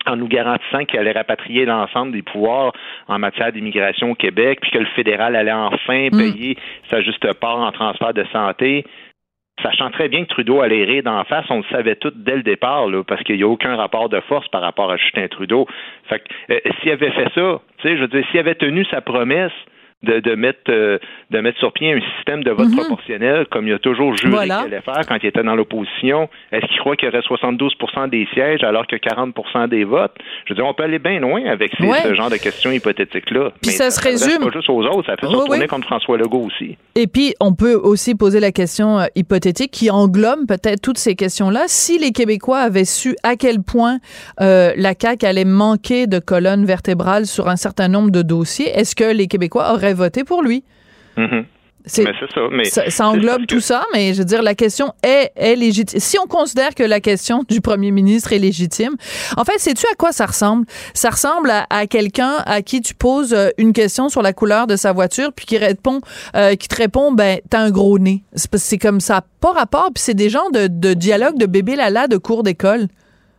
[0.07, 2.73] en nous garantissant qu'il allait rapatrier l'ensemble des pouvoirs
[3.09, 6.17] en matière d'immigration au Québec, puis que le fédéral allait enfin mm.
[6.17, 6.57] payer
[6.91, 8.85] sa juste part en transfert de santé,
[9.63, 12.43] sachant très bien que Trudeau allait rire d'en face, on le savait tout dès le
[12.43, 15.67] départ, là, parce qu'il n'y a aucun rapport de force par rapport à Justin Trudeau.
[16.09, 18.85] Fait que, euh, s'il avait fait ça, tu sais, je veux dire, s'il avait tenu
[18.87, 19.53] sa promesse
[20.03, 20.99] de, de, mettre, euh,
[21.31, 22.77] de mettre sur pied un système de vote mhm.
[22.77, 26.29] proportionnel, comme il a toujours juré qu'il allait faire quand il était dans l'opposition.
[26.51, 30.15] Est-ce qu'il croit qu'il y aurait 72% des sièges alors que 40% des votes?
[30.47, 33.53] Je veux dire, on peut aller bien loin avec ce genre de questions hypothétiques-là.
[33.65, 34.39] Mais ça, se résume.
[34.43, 36.77] pas juste aux autres, ça fait se retourner contre François Legault aussi.
[36.95, 41.15] Et puis, on peut aussi poser la question euh, hypothétique qui englobe peut-être toutes ces
[41.15, 41.65] questions-là.
[41.67, 43.99] Si les Québécois avaient su à quel point
[44.41, 48.95] euh, la CAQ allait manquer de colonnes vertébrales sur un certain nombre de dossiers, est-ce
[48.95, 50.65] que les Québécois auraient voté pour lui.
[51.17, 51.45] Mm-hmm.
[51.85, 52.05] C'est,
[52.71, 55.99] ça, ça, englobe tout ça, mais je veux dire, la question est, est légitime.
[55.99, 58.93] Si on considère que la question du premier ministre est légitime,
[59.37, 60.65] en fait, sais-tu à quoi ça ressemble?
[60.95, 64.77] Ça ressemble à, quelqu'un à qui tu poses euh, une question sur la couleur de
[64.77, 66.01] sa voiture, puis qui répond,
[66.37, 68.23] euh, qui te répond, ben, t'as un gros nez.
[68.35, 72.07] C'est, comme ça, pas rapport, puis c'est des gens de, de dialogue de bébé lala
[72.07, 72.87] de cours d'école.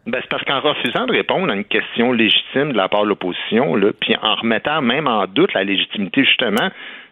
[0.06, 3.10] Ben, c'est parce qu'en refusant de répondre à une question légitime de la part de
[3.10, 6.70] l'opposition, puis en remettant même en doute la légitimité justement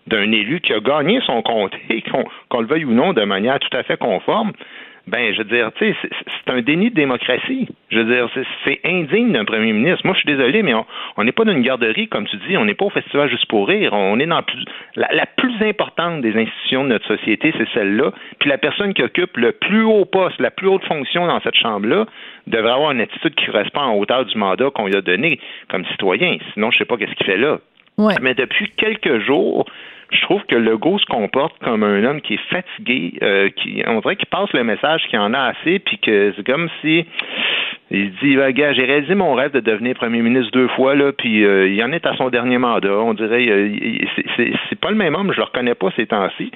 [0.07, 2.03] d'un élu qui a gagné son comté,
[2.49, 4.51] qu'on le veuille ou non, de manière tout à fait conforme,
[5.07, 7.67] ben, je veux dire, tu sais, c'est un déni de démocratie.
[7.89, 8.29] Je veux dire,
[8.63, 10.01] c'est indigne d'un premier ministre.
[10.05, 10.73] Moi, je suis désolé, mais
[11.17, 12.55] on n'est pas dans une garderie, comme tu dis.
[12.55, 13.93] On n'est pas au festival juste pour rire.
[13.93, 14.41] On est dans
[14.95, 18.11] la, plus importante des institutions de notre société, c'est celle-là.
[18.39, 21.55] Puis la personne qui occupe le plus haut poste, la plus haute fonction dans cette
[21.55, 22.05] chambre-là,
[22.47, 25.85] devrait avoir une attitude qui correspond en hauteur du mandat qu'on lui a donné comme
[25.85, 26.37] citoyen.
[26.53, 27.59] Sinon, je sais pas qu'est-ce qu'il fait là.
[28.21, 29.65] Mais depuis quelques jours,
[30.11, 33.99] je trouve que Legault se comporte comme un homme qui est fatigué, euh, qui on
[34.01, 37.05] dirait qu'il passe le message qu'il en a assez, puis que c'est comme si
[37.93, 41.11] il dit bah, gars, j'ai réalisé mon rêve de devenir premier ministre deux fois là,
[41.11, 42.97] puis euh, il en est à son dernier mandat.
[42.99, 43.69] On dirait euh,
[44.37, 46.51] c'est pas le même homme, je le reconnais pas ces temps-ci.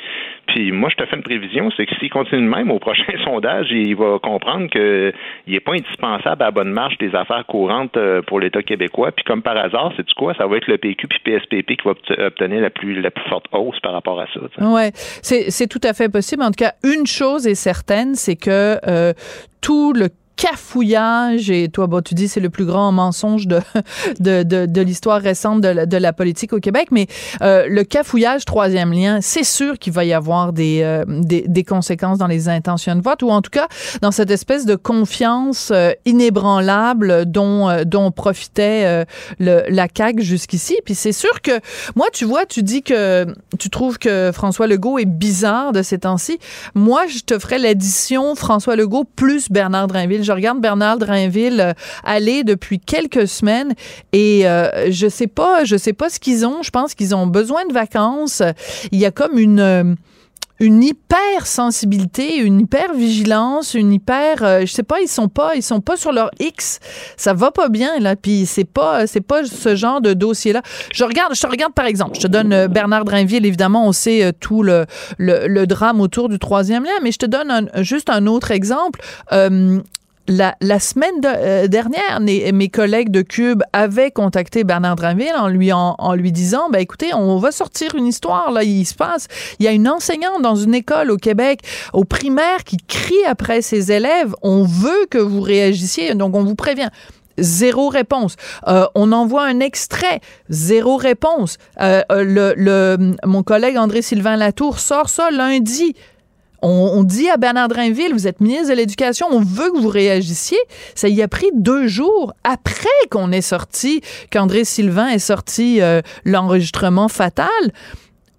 [0.47, 3.11] Puis moi, je te fais une prévision, c'est que s'il continue de même au prochain
[3.25, 5.11] sondage, il va comprendre que
[5.47, 9.11] il est pas indispensable à bonne marche des affaires courantes pour l'État québécois.
[9.11, 11.93] Puis comme par hasard, c'est quoi, ça va être le PQ puis PSPP qui va
[12.25, 14.39] obtenir la plus la plus forte hausse par rapport à ça.
[14.61, 16.43] Oui, c'est tout à fait possible.
[16.43, 19.13] En tout cas, une chose est certaine, c'est que euh,
[19.61, 23.59] tout le cafouillage et toi bon tu dis c'est le plus grand mensonge de
[24.19, 27.07] de, de, de l'histoire récente de la, de la, politique au Québec mais
[27.41, 31.63] euh, le cafouillage troisième lien c'est sûr qu'il va y avoir des, euh, des, des
[31.63, 33.67] conséquences dans les intentions de vote ou en tout cas
[34.01, 39.05] dans cette espèce de confiance euh, inébranlable dont euh, dont profitait
[39.39, 40.77] le, la CAQ jusqu'ici.
[40.85, 41.59] Puis c'est sûr que
[41.95, 43.25] moi tu vois tu dis que
[43.59, 46.39] tu trouves que François Legault est bizarre de ces temps-ci.
[46.73, 51.73] Moi je te ferais l'addition François Legault plus Bernard Drinville je regarde Bernard Drainville euh,
[52.03, 53.73] aller depuis quelques semaines
[54.11, 56.63] et euh, je sais pas, je sais pas ce qu'ils ont.
[56.63, 58.41] Je pense qu'ils ont besoin de vacances.
[58.91, 59.95] Il y a comme une euh,
[60.61, 65.61] une hyper sensibilité, une hyper vigilance, une hyper je sais pas, ils sont pas ils
[65.61, 66.79] sont pas sur leur X.
[67.17, 70.61] Ça va pas bien là, puis c'est pas c'est pas ce genre de dossier là.
[70.93, 74.31] Je regarde je te regarde par exemple, je te donne Bernard Drainville évidemment, on sait
[74.39, 74.85] tout le,
[75.17, 79.01] le, drame autour du troisième lien, mais je te donne juste un autre exemple
[80.27, 85.71] la, la, semaine euh, dernière, mes, collègues de Cube avaient contacté Bernard Drinville en lui,
[85.71, 89.27] en, lui disant, ben écoutez, on va sortir une histoire, là, il se passe.
[89.59, 91.61] Il y a une enseignante dans une école au Québec,
[91.93, 96.55] au primaire, qui crie après ses élèves, on veut que vous réagissiez, donc on vous
[96.55, 96.89] prévient.
[97.37, 98.35] Zéro réponse.
[98.67, 100.21] Euh, on envoie un extrait.
[100.49, 101.57] Zéro réponse.
[101.81, 105.95] Euh, le, le, mon collègue André Sylvain Latour sort ça lundi.
[106.67, 110.57] On, dit à Bernard Drainville, vous êtes ministre de l'Éducation, on veut que vous réagissiez.
[110.95, 114.01] Ça y a pris deux jours après qu'on est sorti,
[114.31, 117.45] qu'André Sylvain ait sorti euh, l'enregistrement fatal,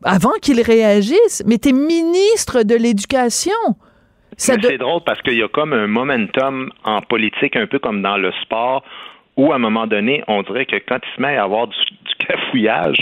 [0.03, 1.45] avant qu'il réagisse.
[1.47, 3.53] Mais t'es ministre de l'Éducation.
[4.37, 8.17] C'est drôle parce qu'il y a comme un momentum en politique, un peu comme dans
[8.17, 8.83] le sport,
[9.37, 11.77] où à un moment donné, on dirait que quand il se met à avoir du,
[12.27, 12.97] cafouillage,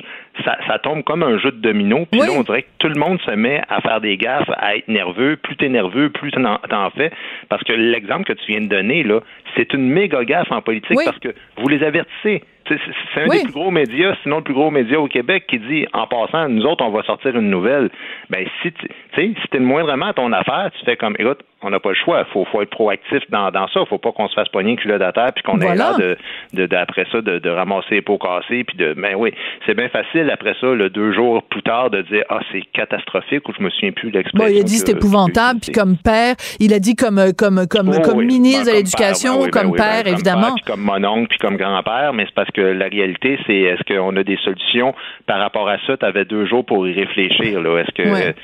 [0.44, 2.06] ça, ça, tombe comme un jeu de domino.
[2.10, 4.76] Puis là, on dirait que tout le monde se met à faire des gaffes, à
[4.76, 5.36] être nerveux.
[5.36, 7.12] Plus t'es nerveux, plus t'en fais.
[7.48, 9.20] Parce que l'exemple que tu viens de donner, là,
[9.56, 12.42] c'est une méga gaffe en politique parce que vous les avertissez.
[12.66, 15.86] C'est un des plus gros médias, sinon le plus gros média au Québec, qui dit
[15.92, 17.90] en passant, nous autres, on va sortir une nouvelle.
[18.30, 21.70] Ben, si tu sais, si t'es moindrement à ton affaire, tu fais comme écoute, on
[21.70, 22.24] n'a pas le choix.
[22.26, 23.84] Il faut, faut, être proactif dans, dans ça.
[23.86, 26.16] faut pas qu'on se fasse pogner culotte à terre puis qu'on ait l'air de,
[26.52, 29.32] de, d'après ça de, de, ramasser les pots cassés puis de ben oui,
[29.66, 33.48] c'est bien facile après ça, le deux jours plus tard, de dire Ah, c'est catastrophique
[33.48, 34.46] ou je me souviens plus de l'expression.
[34.46, 37.90] Bon, il a dit c'est épouvantable, puis comme père, il a dit comme comme comme,
[37.90, 40.54] oh, comme ministre de l'Éducation, ben comme père, évidemment.
[40.66, 44.16] comme mon oncle, puis comme grand-père, mais c'est parce que la réalité, c'est est-ce qu'on
[44.16, 44.94] a des solutions
[45.26, 45.96] par rapport à ça?
[45.96, 47.60] Tu avais deux jours pour y réfléchir.
[47.60, 47.78] Là.
[47.78, 48.34] Est-ce que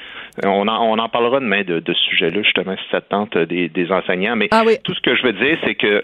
[0.44, 3.68] on, en, on en parlera demain de, de ce sujet-là, justement, si ça tente des,
[3.68, 4.36] des enseignants.
[4.36, 6.02] Mais ah tout ce que je veux dire, c'est que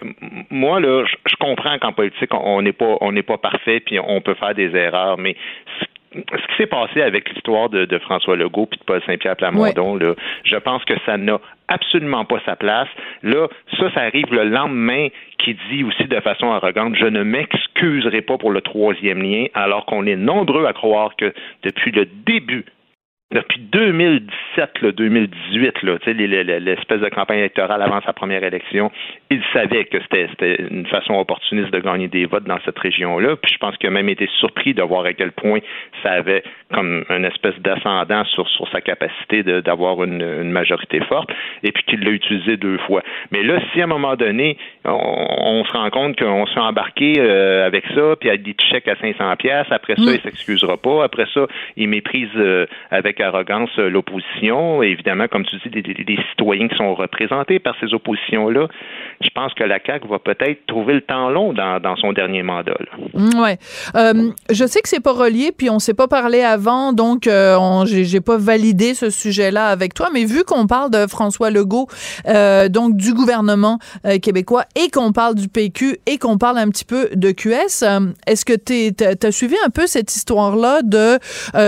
[0.51, 4.21] moi, là, je, comprends qu'en politique, on n'est pas on n'est pas parfait, puis on
[4.21, 5.37] peut faire des erreurs, mais
[6.17, 9.97] ce qui s'est passé avec l'histoire de, de, François Legault puis de Paul Saint-Pierre Plamondon,
[9.97, 12.89] là, je pense que ça n'a absolument pas sa place.
[13.23, 13.49] Là,
[13.79, 18.39] ça, ça arrive le lendemain qui dit aussi de façon arrogante, je ne m'excuserai pas
[18.39, 22.65] pour le troisième lien, alors qu'on est nombreux à croire que depuis le début
[23.33, 25.99] depuis 2017, là, 2018, là,
[26.61, 28.93] l'espèce de campagne électorale avant sa première élection,
[29.31, 33.35] il savait que c'était une façon opportuniste de gagner des votes dans cette région-là.
[33.35, 35.59] Puis je pense qu'il a même été surpris de voir à quel point
[36.05, 41.31] ça avait comme une espèce d'ascendant sur, sur sa capacité d'avoir une, une, majorité forte,
[41.65, 43.03] et puis qu'il l'a utilisé deux fois.
[43.33, 47.15] Mais là, si à un moment donné, on, se rend compte qu'on se fait embarquer
[47.19, 50.15] euh, avec ça, puis a des chèques à 500 pièces, après ça, mm.
[50.15, 54.83] il s'excusera pas, après ça, il méprise euh, avec arrogance euh, l'opposition.
[54.83, 58.69] Évidemment, comme tu dis, des, citoyens qui sont représentés par ces oppositions-là.
[59.21, 62.77] Je pense que la CAQ va peut-être trouver le temps long dans, son dernier mandat.
[63.15, 63.59] Mm, ouais.
[63.95, 67.85] Euh, je sais que c'est pas relié, puis on s'est pas parlé avant, donc euh,
[67.87, 70.09] j'ai pas validé ce sujet-là avec toi.
[70.13, 71.89] Mais vu qu'on parle de François Legault,
[72.71, 73.79] donc du gouvernement
[74.23, 77.85] québécois, et qu'on parle du PQ, et qu'on parle un petit peu de QS,
[78.27, 81.19] est-ce que tu as suivi un peu cette histoire-là de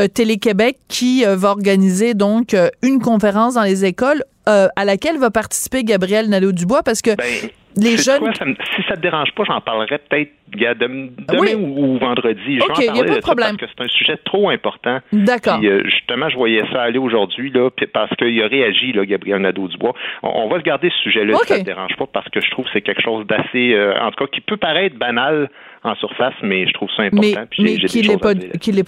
[0.09, 5.31] Télé-Québec qui va organiser donc euh, une conférence dans les écoles euh, à laquelle va
[5.31, 8.33] participer Gabriel Nadeau-Dubois parce que ben, les jeunes...
[8.35, 12.59] si ça te dérange pas, j'en parlerai peut-être demain ou, vendredi.
[12.61, 13.57] OK, il n'y a pas de problème.
[13.57, 14.99] Parce que c'est un sujet trop important.
[15.13, 15.61] D'accord.
[15.63, 19.95] Euh, justement, je voyais ça aller aujourd'hui là, parce qu'il a réagi, là, Gabriel Nadeau-Dubois.
[20.23, 22.51] On, va se garder ce sujet-là si ça ne te dérange pas parce que je
[22.51, 25.49] trouve que c'est quelque chose d'assez, en tout cas, qui peut paraître banal
[25.85, 27.47] en surface, mais je trouve ça important.
[27.59, 28.35] Mais, mais qu'il n'est pas,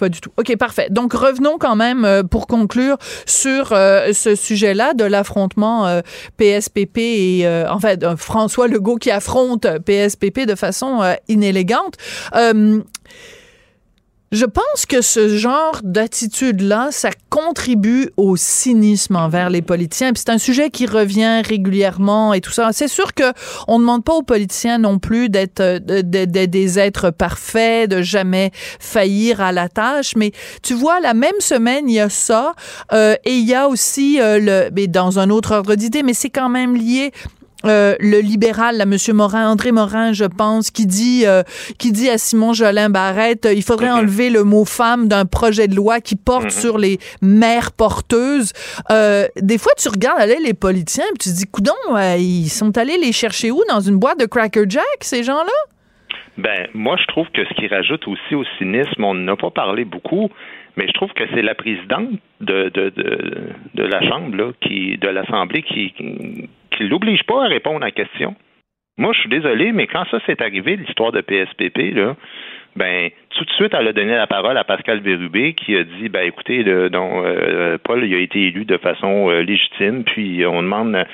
[0.05, 0.31] pas du tout.
[0.37, 0.87] OK, parfait.
[0.89, 6.01] Donc, revenons quand même, euh, pour conclure, sur euh, ce sujet-là de l'affrontement
[6.37, 11.95] PSPP euh, et, en fait, François Legault qui affronte PSPP de façon inélégante.
[14.31, 20.13] Je pense que ce genre d'attitude-là, ça contribue au cynisme envers les politiciens.
[20.15, 22.69] C'est un sujet qui revient régulièrement et tout ça.
[22.71, 23.33] C'est sûr que
[23.67, 28.51] on ne demande pas aux politiciens non plus d'être euh, des êtres parfaits, de jamais
[28.79, 30.13] faillir à la tâche.
[30.15, 30.31] Mais
[30.63, 32.53] tu vois, la même semaine, il y a ça
[32.93, 36.13] euh, et il y a aussi euh, le, mais dans un autre ordre d'idée, mais
[36.13, 37.11] c'est quand même lié
[37.65, 41.43] euh, le libéral, là, Monsieur Morin, André Morin, je pense, qui dit, euh,
[41.77, 45.67] qui dit à Simon Jolin Barrette, euh, il faudrait enlever le mot femme d'un projet
[45.67, 46.61] de loi qui porte mm-hmm.
[46.61, 48.53] sur les mères porteuses.
[48.89, 51.73] des fois, tu regardes aller les politiciens, et tu te dis, coudon,
[52.17, 53.61] ils sont allés les chercher où?
[53.69, 55.51] Dans une boîte de Cracker Jack, ces gens-là?
[56.37, 59.85] Ben, moi, je trouve que ce qui rajoute aussi au cynisme, on n'a pas parlé
[59.85, 60.29] beaucoup,
[60.77, 64.97] mais je trouve que c'est la présidente de, de, de, de la Chambre, là, qui,
[64.97, 68.35] de l'Assemblée, qui, qui l'oblige pas à répondre à la question.
[68.97, 72.15] Moi, je suis désolé, mais quand ça s'est arrivé, l'histoire de PSPP, là,
[72.75, 76.09] ben tout de suite, elle a donné la parole à Pascal Bérubé qui a dit
[76.09, 81.05] ben écoutez, le, euh, Paul a été élu de façon euh, légitime, puis on demande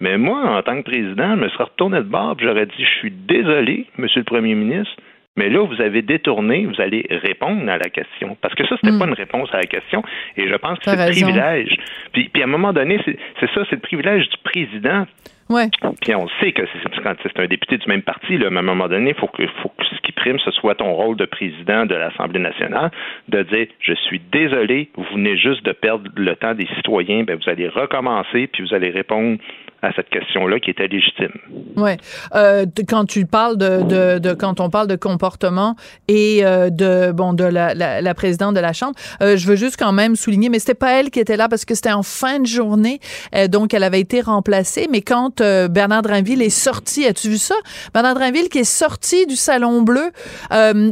[0.00, 2.98] mais moi, en tant que président, je me serais retourné de bord, j'aurais dit je
[2.98, 4.94] suis désolé, monsieur le premier ministre,
[5.36, 8.36] mais là, vous avez détourné, vous allez répondre à la question.
[8.40, 8.98] Parce que ça, c'était hmm.
[9.00, 10.02] pas une réponse à la question.
[10.36, 11.76] Et je pense que c'est le privilège.
[12.12, 15.06] Puis, puis, à un moment donné, c'est ça, c'est le privilège du président.
[15.50, 15.68] Ouais.
[16.00, 18.60] Puis on sait que c'est quand c'est un député du même parti, là, mais à
[18.60, 21.16] un moment donné, il faut que, faut que ce qui prime, ce soit ton rôle
[21.16, 22.90] de président de l'Assemblée nationale,
[23.28, 27.36] de dire je suis désolé, vous venez juste de perdre le temps des citoyens, ben
[27.36, 29.36] vous allez recommencer, puis vous allez répondre
[29.84, 31.32] à cette question-là qui était légitime.
[31.76, 31.96] Ouais.
[32.34, 35.76] Euh, quand tu parles de, quand on parle de comportement
[36.08, 39.76] et euh, de bon de la, la, présidente de la chambre, euh, je veux juste
[39.78, 42.40] quand même souligner, mais c'était pas elle qui était là parce que c'était en fin
[42.40, 43.00] de journée,
[43.48, 44.88] donc elle avait été remplacée.
[44.90, 47.54] Mais quand Bernard Drinville est sorti, as-tu vu ça?
[47.92, 50.10] Bernard Drinville qui est sorti du salon bleu,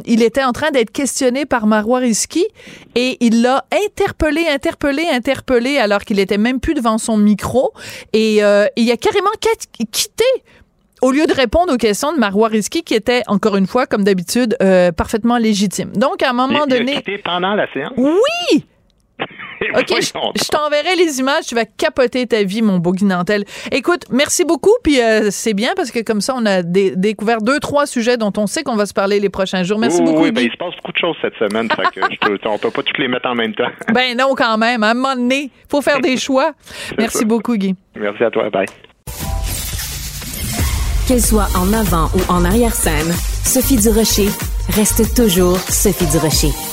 [0.07, 2.45] il était en train d'être questionné par Marois Risky
[2.95, 7.73] et il l'a interpellé, interpellé, interpellé alors qu'il était même plus devant son micro
[8.13, 8.41] et
[8.77, 9.31] il a carrément
[9.93, 10.25] quitté
[11.03, 14.05] au lieu de répondre aux questions de Marois Risky, qui était, encore une fois, comme
[14.05, 15.93] d'habitude, euh, parfaitement légitime.
[15.97, 16.93] Donc, à un moment il, donné...
[16.93, 17.93] Il a quitté pendant la séance?
[17.97, 18.65] Oui!
[19.75, 21.47] OK, je, je t'enverrai les images.
[21.47, 23.45] Tu vas capoter ta vie, mon beau Guinantel.
[23.71, 24.75] Écoute, merci beaucoup.
[24.83, 28.17] Puis euh, c'est bien parce que comme ça, on a dé découvert deux, trois sujets
[28.17, 29.79] dont on sait qu'on va se parler les prochains jours.
[29.79, 30.23] Merci oui, beaucoup.
[30.23, 31.69] Oui, ben, il se passe beaucoup de choses cette semaine.
[31.71, 33.71] fait que je peux, on peut pas toutes les mettre en même temps.
[33.93, 34.83] ben non, quand même.
[34.83, 36.53] À un moment donné, il faut faire des choix.
[36.99, 37.25] Merci ça.
[37.25, 37.75] beaucoup, Guy.
[37.97, 38.51] Merci à toi.
[38.51, 38.67] Bye.
[41.07, 43.13] Qu'elle soit en avant ou en arrière-scène,
[43.45, 44.29] Sophie Durocher
[44.69, 46.72] reste toujours Sophie Durocher.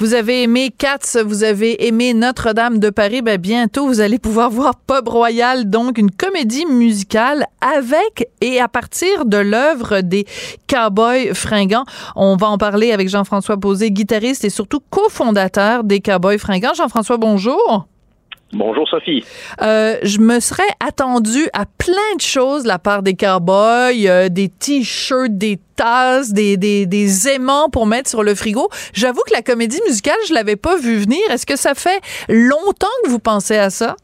[0.00, 4.48] Vous avez aimé Katz, vous avez aimé Notre-Dame de Paris, ben bientôt vous allez pouvoir
[4.48, 10.24] voir Pub Royal, donc une comédie musicale avec et à partir de l'œuvre des
[10.68, 11.84] Cowboys fringants.
[12.14, 16.74] On va en parler avec Jean-François Posé, guitariste et surtout cofondateur des Cowboys fringants.
[16.74, 17.88] Jean-François, bonjour.
[18.52, 19.22] Bonjour Sophie.
[19.60, 24.30] Euh, je me serais attendu à plein de choses de la part des cowboys, euh,
[24.30, 28.68] des t-shirts, des tasses, des, des, des aimants pour mettre sur le frigo.
[28.94, 31.20] J'avoue que la comédie musicale, je l'avais pas vu venir.
[31.30, 33.96] Est-ce que ça fait longtemps que vous pensez à ça?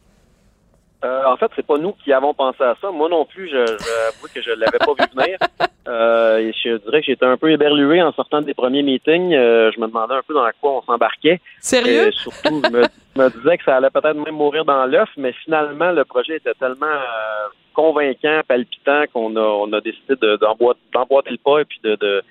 [1.05, 2.91] Euh, en fait, c'est pas nous qui avons pensé à ça.
[2.91, 5.39] Moi non plus, je, j'avoue que je l'avais pas vu venir.
[5.87, 9.35] Euh, et je dirais que j'étais un peu éberlué en sortant des premiers meetings.
[9.35, 11.43] Euh, je me demandais un peu dans quoi on s'embarquait.
[11.61, 12.09] Sérieux?
[12.09, 12.83] Et surtout, je me,
[13.17, 16.55] me, disais que ça allait peut-être même mourir dans l'œuf, mais finalement, le projet était
[16.55, 21.65] tellement euh, convaincant, palpitant qu'on a, on a décidé de, d'emboîter, d'emboîter le pas et
[21.67, 22.23] puis de, de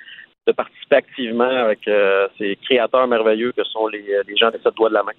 [0.45, 4.75] de participer activement avec euh, ces créateurs merveilleux que sont les, les, gens des sept
[4.75, 5.13] doigts de la main.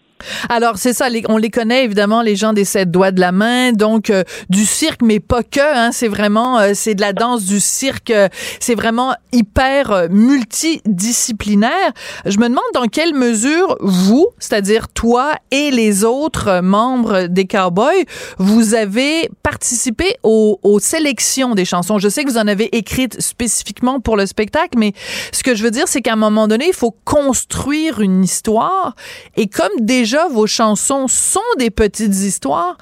[0.51, 3.33] Alors c'est ça, les, on les connaît évidemment les gens des sept doigts de la
[3.33, 7.14] main, donc euh, du cirque mais pas que, hein, c'est vraiment euh, c'est de la
[7.14, 8.12] danse du cirque,
[8.61, 11.93] c'est vraiment hyper multidisciplinaire.
[12.27, 18.05] Je me demande dans quelle mesure vous, c'est-à-dire toi et les autres membres des Cowboys,
[18.37, 21.99] vous avez participé aux, aux sélections des chansons.
[21.99, 24.93] Je sais que vous en avez écrites spécifiquement pour le spectacle, mais
[25.33, 28.95] ce que je veux dire, c'est qu'à un moment donné, il faut construire une histoire.
[29.37, 32.77] Et comme déjà vos chansons sont des petites histoires,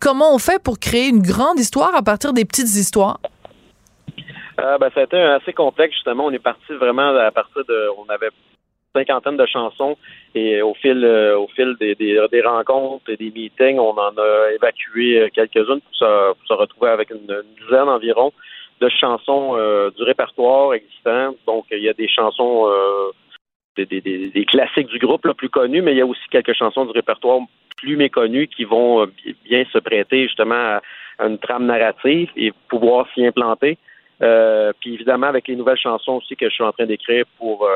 [0.00, 3.18] comment on fait pour créer une grande histoire à partir des petites histoires?
[4.60, 6.26] Euh, ben, ça a été assez complexe, justement.
[6.26, 7.88] On est parti vraiment à partir de.
[7.96, 8.30] On avait
[8.94, 9.96] cinquantaine de chansons
[10.34, 14.50] et au fil euh, au fil des, des, rencontres et des meetings, on en a
[14.54, 18.32] évacué quelques-unes pour se, pour se retrouver avec une, une dizaine environ
[18.80, 21.34] de chansons euh, du répertoire existant.
[21.46, 23.10] Donc, il y a des chansons, euh,
[23.76, 26.54] des, des, des, classiques du groupe le plus connus, mais il y a aussi quelques
[26.54, 27.40] chansons du répertoire
[27.76, 29.06] plus méconnues qui vont euh,
[29.44, 33.76] bien se prêter justement à, une trame narrative et pouvoir s'y implanter.
[34.20, 37.64] Euh, puis évidemment avec les nouvelles chansons aussi que je suis en train d'écrire pour
[37.64, 37.70] euh,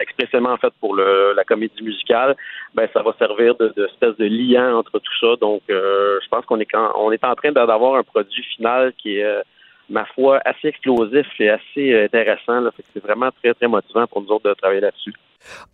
[0.00, 2.34] expressément en fait pour le, la comédie musicale,
[2.74, 5.36] ben ça va servir de, de espèce de liant entre tout ça.
[5.40, 9.18] Donc euh, je pense qu'on est on est en train d'avoir un produit final qui
[9.18, 9.42] est
[9.88, 12.60] ma foi, assez explosif et assez intéressant.
[12.60, 12.70] Là.
[12.92, 15.14] C'est vraiment très, très motivant pour nous autres de travailler là-dessus.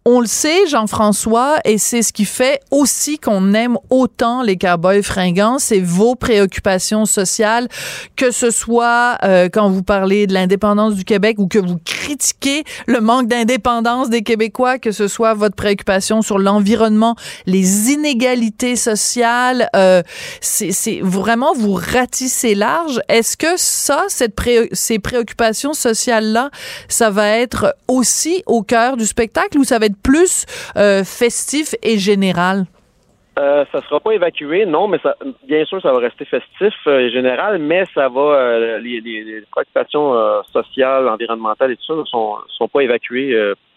[0.06, 5.02] On le sait, Jean-François, et c'est ce qui fait aussi qu'on aime autant les cowboys
[5.02, 7.68] fringants, c'est vos préoccupations sociales,
[8.14, 12.64] que ce soit euh, quand vous parlez de l'indépendance du Québec ou que vous critiquez
[12.86, 19.70] le manque d'indépendance des Québécois, que ce soit votre préoccupation sur l'environnement, les inégalités sociales,
[19.74, 20.02] euh,
[20.42, 23.00] c'est vraiment vous ratissez large.
[23.08, 26.50] Est-ce que ça, ces préoccupations sociales-là,
[26.88, 29.53] ça va être aussi au cœur du spectacle?
[29.56, 30.46] Ou ça va être plus
[30.76, 32.66] euh, festif et général?
[33.36, 34.98] Euh, ça sera pas évacué, non, mais
[35.48, 40.40] bien sûr, ça va rester festif euh, général, mais ça va, euh, les, préoccupations euh,
[40.52, 43.36] sociales, environnementales et tout ça ne sont, pas évacuées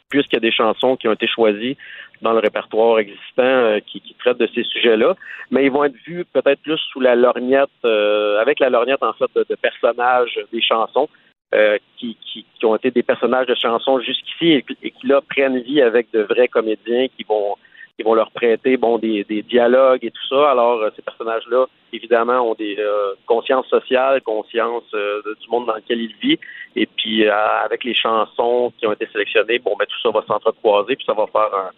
[0.10, 1.76] puisqu'il y a des chansons qui ont été choisies
[2.22, 5.16] dans le répertoire existant qui, qui, traitent de ces sujets-là,
[5.52, 9.30] mais ils vont être vus peut-être plus sous la lorgnette, avec la lorgnette en fait
[9.36, 11.10] de, de personnages des chansons.
[11.56, 15.60] Euh, qui, qui, qui, ont été des personnages de chansons jusqu'ici et, qui là prennent
[15.60, 17.56] vie avec de vrais comédiens qui vont
[17.98, 20.52] qui vont leur prêter bon des, des dialogues et tout ça.
[20.52, 25.76] Alors euh, ces personnages-là, évidemment, ont des euh, consciences sociales, conscience euh, du monde dans
[25.76, 26.40] lequel ils vivent.
[26.76, 30.98] Et puis avec les chansons qui ont été sélectionnées, bon ben tout ça va s'entrecroiser
[30.98, 31.72] puis ça va faire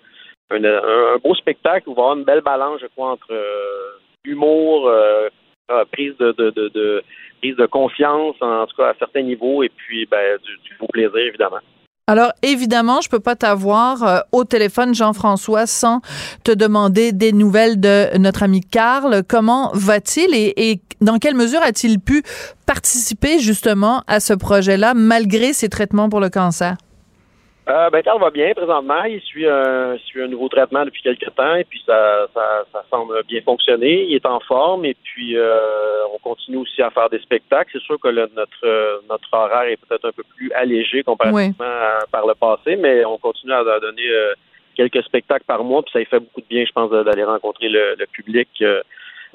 [0.50, 3.32] un, beau spectacle où va avoir une belle balance, je crois, entre
[4.26, 4.92] humour
[5.92, 7.04] prise de,
[7.42, 11.18] prise de confiance, en tout cas à certains niveaux, et puis ben, du, beau plaisir,
[11.18, 11.60] évidemment.
[12.08, 16.02] Alors, évidemment, je peux pas t'avoir euh, au téléphone, Jean-François, sans
[16.44, 19.22] te demander des nouvelles de notre ami Carl.
[19.28, 22.24] Comment va-t-il et, dans quelle mesure a-t-il pu
[22.66, 26.78] participer justement à ce projet-là malgré ses traitements pour le cancer?
[27.70, 29.04] Euh, ben, Carl va bien présentement.
[29.04, 32.84] Il suit un, suit un nouveau traitement depuis quelques temps et puis ça, ça, ça
[32.90, 34.06] semble bien fonctionner.
[34.06, 35.60] Il est en forme et puis euh,
[36.14, 37.70] on continue aussi à faire des spectacles.
[37.74, 41.66] C'est sûr que le, notre, notre horaire est peut-être un peu plus allégé comparativement Oui.
[41.66, 44.34] à- par le passé, mais on continue à, à donner euh,
[44.76, 47.96] quelques spectacles par mois puis ça fait beaucoup de bien, je pense, d'aller rencontrer le,
[48.00, 48.50] le public.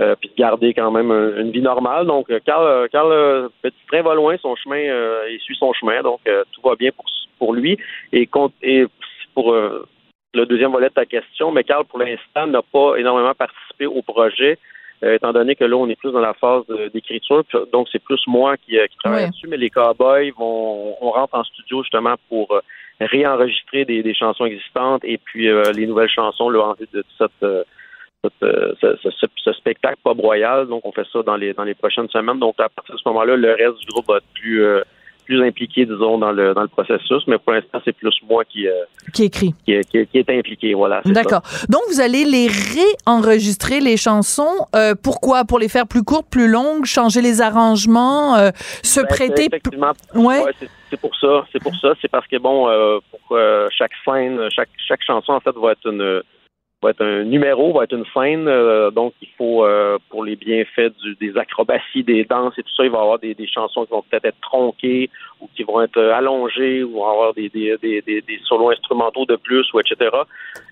[0.00, 2.06] Euh, euh, puis de garder quand même un- une vie normale.
[2.06, 5.56] Donc, euh, Carl, euh, Carl euh, Petit Train va loin, son chemin, euh, il suit
[5.56, 7.04] son chemin, donc euh, tout va bien pour,
[7.38, 7.78] pour lui.
[8.12, 8.28] Et,
[8.62, 8.86] et
[9.34, 9.86] pour euh,
[10.34, 14.02] le deuxième volet de ta question, mais Carl, pour l'instant, n'a pas énormément participé au
[14.02, 14.58] projet,
[15.04, 18.02] euh, étant donné que là, on est plus dans la phase de- d'écriture, donc c'est
[18.02, 21.82] plus moi qui, euh, qui travaille là-dessus, mais les Cowboys vont, on rentre en studio
[21.82, 22.60] justement pour euh,
[23.00, 27.04] réenregistrer des, des chansons existantes et puis euh, les nouvelles chansons là, en vue de
[27.18, 27.64] cette, euh, cette, euh,
[28.40, 30.66] ce, ce- ce- ce spectacle pop royal.
[30.66, 32.38] Donc, on fait ça dans les dans les prochaines semaines.
[32.38, 34.82] Donc, à partir de ce moment-là, le reste du groupe va être plus euh,
[35.26, 37.22] plus impliqué, disons, dans le dans le processus.
[37.26, 38.72] Mais pour l'instant, c'est plus moi qui euh,
[39.14, 39.54] Qui écrit.
[39.64, 40.74] qui, qui, qui est impliqué.
[40.74, 41.00] Voilà.
[41.06, 41.40] D'accord.
[41.70, 42.48] Donc, vous allez les
[43.06, 44.66] réenregistrer, les chansons.
[44.76, 45.44] Euh, pourquoi?
[45.44, 48.50] Pour les faire plus courtes, plus longues, changer les arrangements, euh,
[48.82, 49.46] se Ben, prêter...
[49.46, 49.92] Effectivement.
[50.14, 50.42] Ouais.
[50.44, 50.68] Ouais, c'est-
[51.00, 51.44] pour ça.
[51.50, 51.92] C'est pour ça.
[52.00, 55.72] C'est parce que bon, euh, pour euh, chaque scène, chaque chaque chanson en fait va
[55.72, 56.22] être une
[56.84, 58.46] va être un numéro, va être une scène.
[58.48, 62.74] euh, donc il faut euh, pour les bienfaits du, des acrobaties, des danses et tout
[62.76, 65.10] ça, il va y avoir des, des chansons qui vont peut-être être tronquées
[65.40, 69.36] ou qui vont être euh, allongées ou avoir des des, des, des, solos instrumentaux de
[69.36, 69.94] plus ou etc.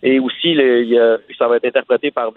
[0.02, 2.30] Et aussi le- il ça va être interprété par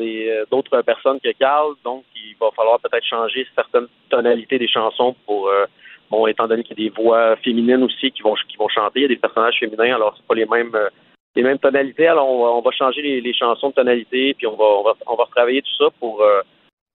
[0.52, 5.50] d'autres personnes que Carl, donc il va falloir peut-être changer certaines tonalités des chansons pour
[6.12, 9.00] Bon, étant donné qu'il y a des voix féminines aussi qui vont qui vont chanter,
[9.00, 10.78] il y a des personnages féminins, alors c'est pas les mêmes
[11.36, 12.08] les mêmes tonalités.
[12.08, 14.84] Alors on va, on va changer les, les chansons de tonalité, puis on va on
[14.84, 16.42] va on va retravailler tout ça pour euh,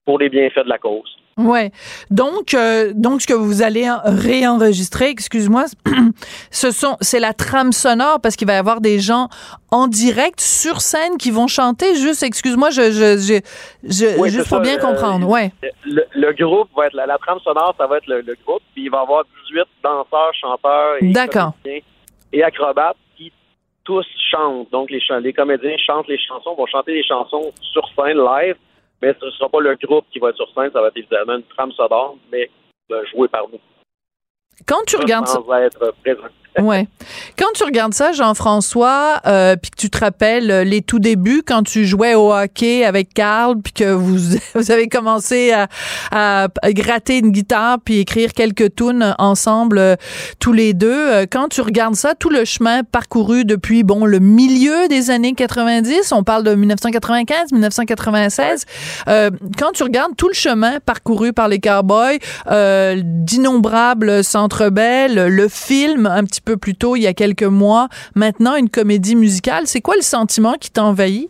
[0.04, 1.16] pour les bienfaits de la cause.
[1.38, 1.70] Ouais.
[2.10, 5.64] Donc, euh, donc ce que vous allez en- réenregistrer, excuse-moi,
[6.50, 9.28] ce sont, c'est la trame sonore parce qu'il va y avoir des gens
[9.70, 11.94] en direct sur scène qui vont chanter.
[11.94, 13.40] Juste, excuse-moi, je, je, je,
[13.84, 15.28] je- Oui, juste pour ça, bien euh, comprendre.
[15.28, 15.50] Ouais.
[15.84, 18.62] Le, le groupe va être la, la trame sonore, ça va être le, le groupe,
[18.74, 21.52] puis il va y avoir 18 danseurs, chanteurs et D'accord.
[22.32, 22.96] et acrobates
[23.84, 24.70] tous chantent.
[24.70, 28.56] Donc les, les comédiens chantent les chansons, vont chanter les chansons sur scène live,
[29.02, 30.96] mais ce ne sera pas le groupe qui va être sur scène, ça va être
[30.96, 32.50] évidemment une trame sonore, mais
[33.12, 33.60] jouée par nous.
[34.66, 36.28] Quand tu regardes ça, sans être présent.
[36.58, 36.88] Ouais.
[37.38, 41.42] Quand tu regardes ça, Jean-François, euh, puis que tu te rappelles euh, les tout débuts
[41.46, 45.68] quand tu jouais au hockey avec Carl, puis que vous, vous avez commencé à,
[46.10, 49.96] à gratter une guitare puis écrire quelques tunes ensemble euh,
[50.38, 50.90] tous les deux.
[50.90, 55.34] euh, quand tu regardes ça, tout le chemin parcouru depuis bon le milieu des années
[55.34, 58.64] 90, on parle de 1995, 1996.
[59.08, 65.48] euh, quand tu regardes tout le chemin parcouru par les Cowboys, d'innombrables Centre Bell, le
[65.48, 69.66] film un petit peu plus tôt il y a quelques mois, maintenant une comédie musicale,
[69.66, 71.28] c'est quoi le sentiment qui t'envahit?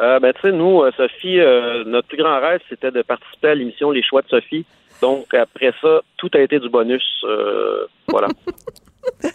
[0.00, 3.48] Euh, ben, tu sais, nous, euh, Sophie, euh, notre plus grand rêve, c'était de participer
[3.48, 4.66] à l'émission Les Choix de Sophie.
[5.00, 7.02] Donc, après ça, tout a été du bonus.
[7.24, 8.28] euh, voilà.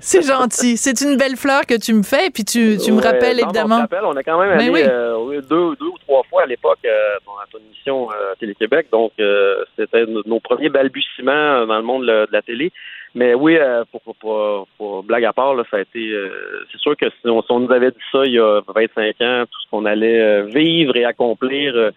[0.00, 0.76] C'est gentil.
[0.76, 3.76] C'est une belle fleur que tu me fais, puis tu, tu me Ouais, rappelles évidemment.
[3.76, 4.80] On, rappelle, on a quand même Mais allé oui.
[4.84, 8.86] euh, deux, deux ou trois fois à l'époque euh, dans ton émission euh, Télé-Québec.
[8.92, 9.12] Donc,
[9.76, 12.72] c'était nos, nos premiers balbutiements dans le monde de la télé.
[13.14, 16.10] Mais oui, euh, pour, pour, pour, pour blague à part, là, ça a été.
[16.12, 18.60] euh, c'est sûr que si on, si on nous avait dit ça il y a
[18.66, 21.90] 25 ans, tout ce qu'on allait euh, vivre et accomplir, euh,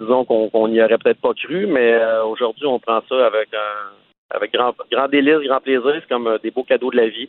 [0.00, 1.66] disons qu'on n'y aurait peut-être pas cru.
[1.66, 5.92] Mais aujourd'hui, on prend ça avec un, avec grand, grand délice, grand plaisir.
[5.96, 7.28] C'est comme des beaux cadeaux de la vie.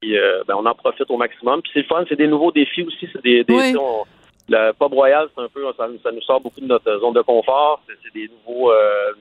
[0.00, 1.62] Puis, euh, ben, on en profite au maximum.
[1.62, 3.08] Puis c'est le fun, c'est des nouveaux défis aussi.
[3.12, 3.74] C'est des, Oui.
[3.80, 4.04] on-
[4.46, 7.22] le pop royal, c'est un peu, ça, ça nous sort beaucoup de notre zone de
[7.22, 7.80] confort.
[7.86, 8.70] C'est, des nouveaux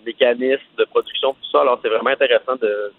[0.06, 1.62] mécanismes de production, tout ça.
[1.62, 2.92] Alors c'est vraiment intéressant de,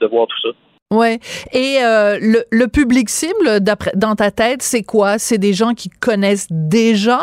[0.00, 0.56] de voir tout ça.
[0.92, 1.20] Ouais.
[1.52, 2.18] Et euh,
[2.50, 3.60] le, public cible,
[3.94, 5.20] dans ta tête, c'est quoi?
[5.20, 7.20] C'est des gens qui connaissent déjà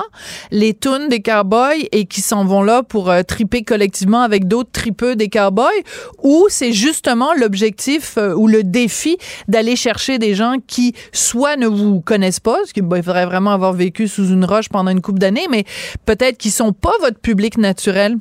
[0.52, 4.72] les tunes des cowboys et qui s'en vont là pour euh, triper collectivement avec d'autres
[4.72, 5.84] tripeux des cowboys?
[6.24, 9.18] Ou c'est justement l'objectif euh, ou le défi
[9.50, 13.52] d'aller chercher des gens qui soit ne vous connaissent pas, parce qu'il il faudrait vraiment
[13.52, 15.66] avoir vécu sous une roche pendant une couple d'années, mais
[16.06, 18.16] peut-être qui sont pas votre public naturel?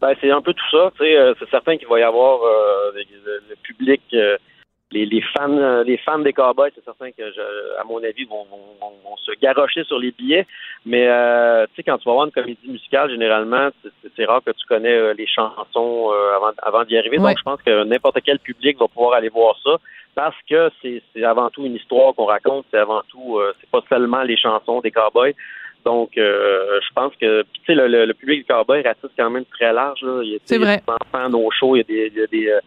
[0.00, 0.92] Ben, c'est un peu tout ça.
[0.96, 4.36] tu sais, euh, c'est certain qu'il va y avoir euh, le, le public euh,
[4.94, 8.24] les, les fans euh, les fans des Cowboys, c'est certain que, je, à mon avis,
[8.24, 10.46] vont, vont, vont, se garrocher sur les billets.
[10.86, 13.70] Mais euh, tu sais, quand tu vas voir une comédie musicale, généralement,
[14.16, 17.16] c'est rare que tu connais euh, les chansons avant, avant d'y arriver.
[17.18, 19.76] Donc, je pense que n'importe quel public va pouvoir aller voir ça
[20.14, 22.66] parce que c'est avant tout une histoire qu'on raconte.
[22.70, 25.34] C'est avant tout, c'est pas seulement les chansons des Cowboys.
[25.84, 29.72] Donc, je pense que tu sais, le, le, public des Cowboys ratisse quand même très
[29.72, 30.00] large.
[30.02, 30.20] Là.
[30.22, 32.60] Il y a, des enfants, nos shows, il y a des, il y a des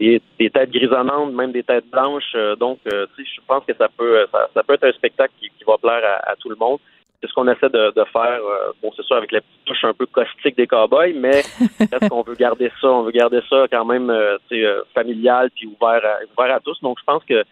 [0.00, 2.32] des, têtes grisonnantes, même des têtes blanches.
[2.34, 5.76] Euh, donc, euh, je pense que ça peut, ça, peut être un spectacle qui, va
[5.76, 6.78] plaire à, tout le monde.
[7.20, 8.40] C'est ce qu'on essaie de, faire.
[8.40, 11.40] Euh, bon, c'est sûr avec la petite touche un peu caustique des cowboys, mais
[11.80, 14.10] est-ce qu'on veut garder ça On veut garder ça quand même,
[14.94, 16.80] familial puis ouvert à, ouvert à tous.
[16.80, 17.44] Donc, je pense que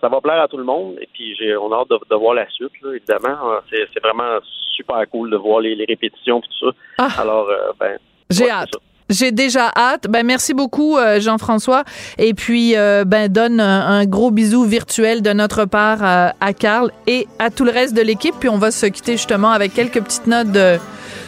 [0.00, 0.96] ça, va plaire à tout le monde.
[1.00, 3.38] Et puis, j'ai, on a hâte de, voir la suite, évidemment.
[3.70, 4.38] C'est, vraiment
[4.76, 6.76] super cool de voir les, répétitions et tout ça.
[6.98, 7.20] Ah.
[7.20, 7.48] Alors,
[7.78, 7.98] ben,
[8.30, 8.74] j'ai hâte.
[9.12, 10.06] J'ai déjà hâte.
[10.08, 11.84] Ben merci beaucoup euh, Jean-François
[12.18, 16.90] et puis euh, ben donne un, gros bisou virtuel de notre part à, à Carl
[17.06, 20.02] et à tout le reste de l'équipe puis on va se quitter justement avec quelques
[20.02, 20.78] petites notes de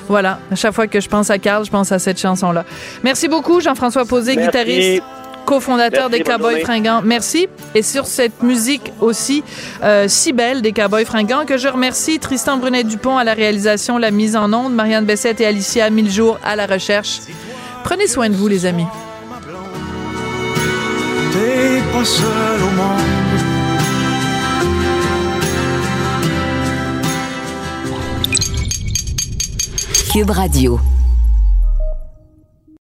[0.08, 2.64] voilà, à chaque fois que je pense à Carl, je pense à cette chanson là.
[3.02, 5.02] Merci beaucoup Jean-François Posé, guitariste
[5.44, 7.02] cofondateur des Cowboys Fringants.
[7.04, 7.48] Merci.
[7.74, 9.42] Et sur cette musique aussi
[9.82, 14.10] euh, si belle des Cowboys Fringants, que je remercie Tristan Brunet-Dupont à la réalisation, la
[14.10, 17.20] mise en onde, Marianne Bessette et Alicia Mille-Jours à la recherche.
[17.84, 18.86] Prenez soin de vous, les amis.
[21.32, 23.24] T'es pas seul au monde.
[30.12, 30.93] Cube Radio.